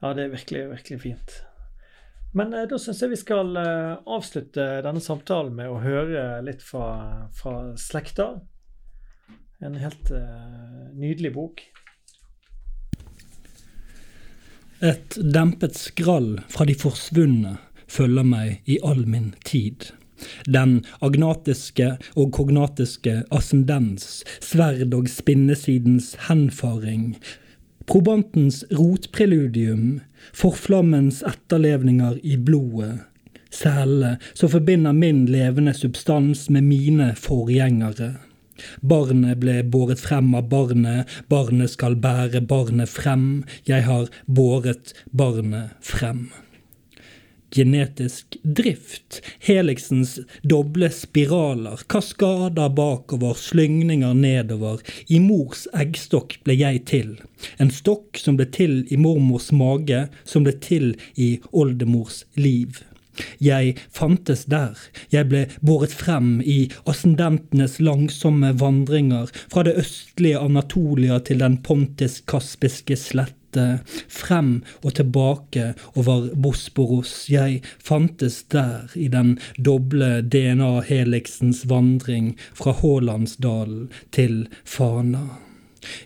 [0.02, 1.36] ja, det er virkelig, virkelig fint.
[2.34, 6.66] Men eh, da syns jeg vi skal eh, avslutte denne samtalen med å høre litt
[6.66, 8.32] fra, fra slekta.
[9.66, 11.64] En helt eh, nydelig bok.
[14.80, 17.58] Et dempet skrall fra de forsvunne
[17.92, 19.90] følger meg i all min tid.
[20.48, 27.18] Den agnatiske og kognatiske ascendens, sverd og spinnesidens henfaring,
[27.92, 30.00] probantens rotpreludium,
[30.32, 33.02] forflammens etterlevninger i blodet,
[33.52, 38.14] selene som forbinder min levende substans med mine forgjengere.
[38.82, 43.26] Barnet ble båret frem av barnet, barnet skal bære barnet frem,
[43.70, 46.30] jeg har båret barnet frem.
[47.50, 57.16] Genetisk drift, Heliksens doble spiraler, kaskader bakover, slyngninger nedover, i mors eggstokk ble jeg til,
[57.58, 62.84] en stokk som ble til i mormors mage, som ble til i oldemors liv.
[63.44, 64.78] Jeg fantes der,
[65.12, 72.98] jeg ble båret frem i ascendentenes langsomme vandringer fra det østlige Anatolia til den pontisk-kaspiske
[73.00, 73.36] slett
[74.08, 77.30] frem og tilbake over Bosporos.
[77.30, 85.40] Jeg fantes der i den doble DNA-heliksens vandring fra Hålandsdalen til Fana.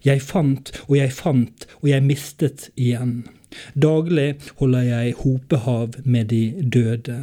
[0.05, 3.23] Jeg fant og jeg fant og jeg mistet igjen.
[3.75, 6.43] Daglig holder jeg hopehav med de
[6.73, 7.21] døde.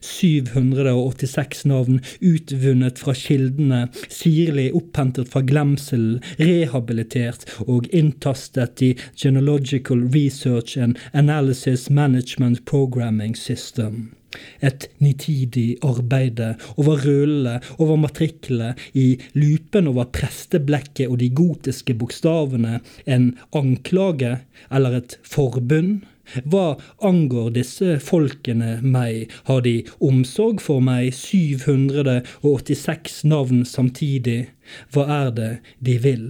[0.00, 3.80] 786 navn utvunnet fra kildene,
[4.12, 14.17] sirlig opphentet fra glemselen, rehabilitert og inntastet i Genealogical Research and Analysis Management Programming System.
[14.60, 22.80] Et nitidig arbeide over rullene, over matriklene, i lupen over presteblekket og de gotiske bokstavene,
[23.06, 24.38] en anklage
[24.70, 26.04] eller et forbund?
[26.44, 26.76] Hva
[27.08, 34.52] angår disse folkene meg, har de omsorg for meg 786 navn samtidig,
[34.92, 36.26] hva er det de vil?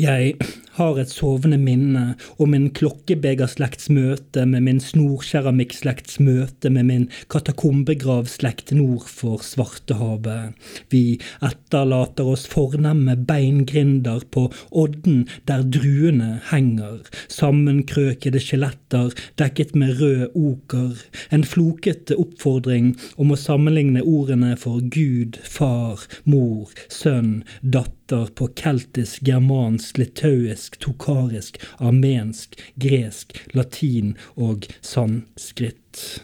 [0.00, 0.36] Jeg
[0.78, 8.72] har et sovende minne om min klokkebegerslekts møte med min snorkeramikkslekts møte med min katakombegravslekt
[8.78, 10.56] nord for Svartehavet.
[10.94, 20.26] Vi etterlater oss fornemme beingrinder på odden der druene henger, sammenkrøkede skjeletter dekket med rød
[20.32, 20.96] oker,
[21.28, 29.22] en flokete oppfordring om å sammenligne ordene for Gud, far, mor, sønn, datter på keltisk,
[29.26, 36.20] germansk, litauisk, tokarisk, armensk, gresk, latin og sanskrit.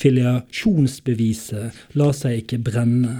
[0.00, 3.18] Filiasjonsbeviset la seg ikke brenne.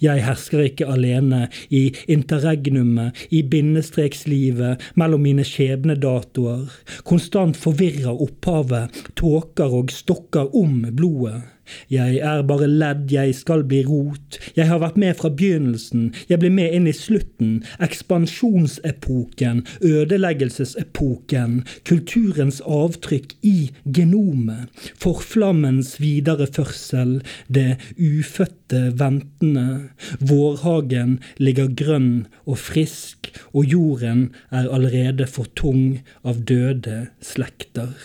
[0.00, 6.70] Jeg hersker ikke alene i interregnumet, i bindestrekslivet mellom mine skjebnedatoer.
[7.04, 11.42] Konstant forvirrer opphavet, tåker og stokker om blodet.
[11.88, 14.36] Jeg er bare ledd, jeg skal bli rot.
[14.52, 17.54] Jeg har vært med fra begynnelsen, jeg blir med inn i slutten.
[17.86, 24.68] Ekspansjonsepoken, ødeleggelsesepoken, kulturens avtrykk i genomet.
[25.00, 29.88] Forflammens videreførsel, det ufødte ventende.
[30.20, 37.96] Vårhagen ligger grønn og frisk, og jorden er allerede for tung av døde slekter.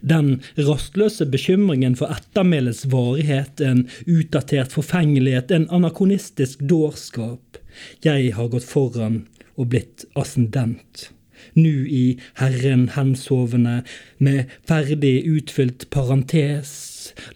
[0.00, 7.58] Den rastløse bekymringen for ettermælets varighet, en utdatert forfengelighet, en anakronistisk dårskap.
[8.04, 9.24] Jeg har gått foran
[9.56, 11.10] og blitt ascendent.
[11.54, 13.82] Nu i Herren hensovne,
[14.18, 16.72] med ferdig utfylt parentes,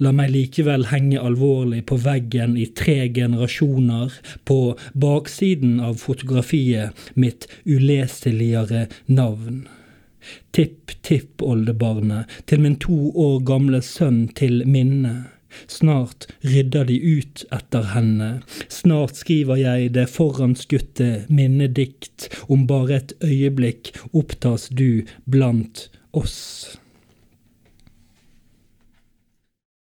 [0.02, 4.14] la meg likevel henge alvorlig på veggen i tre generasjoner,
[4.48, 4.60] på
[4.94, 9.66] baksiden av fotografiet mitt uleseligere navn
[10.56, 15.28] tipp-tippoldebarnet til min to år gamle sønn til minne.
[15.66, 18.28] Snart rydder de ut etter henne,
[18.68, 26.76] snart skriver jeg det foranskutte minnedikt, om bare et øyeblikk opptas du blant oss.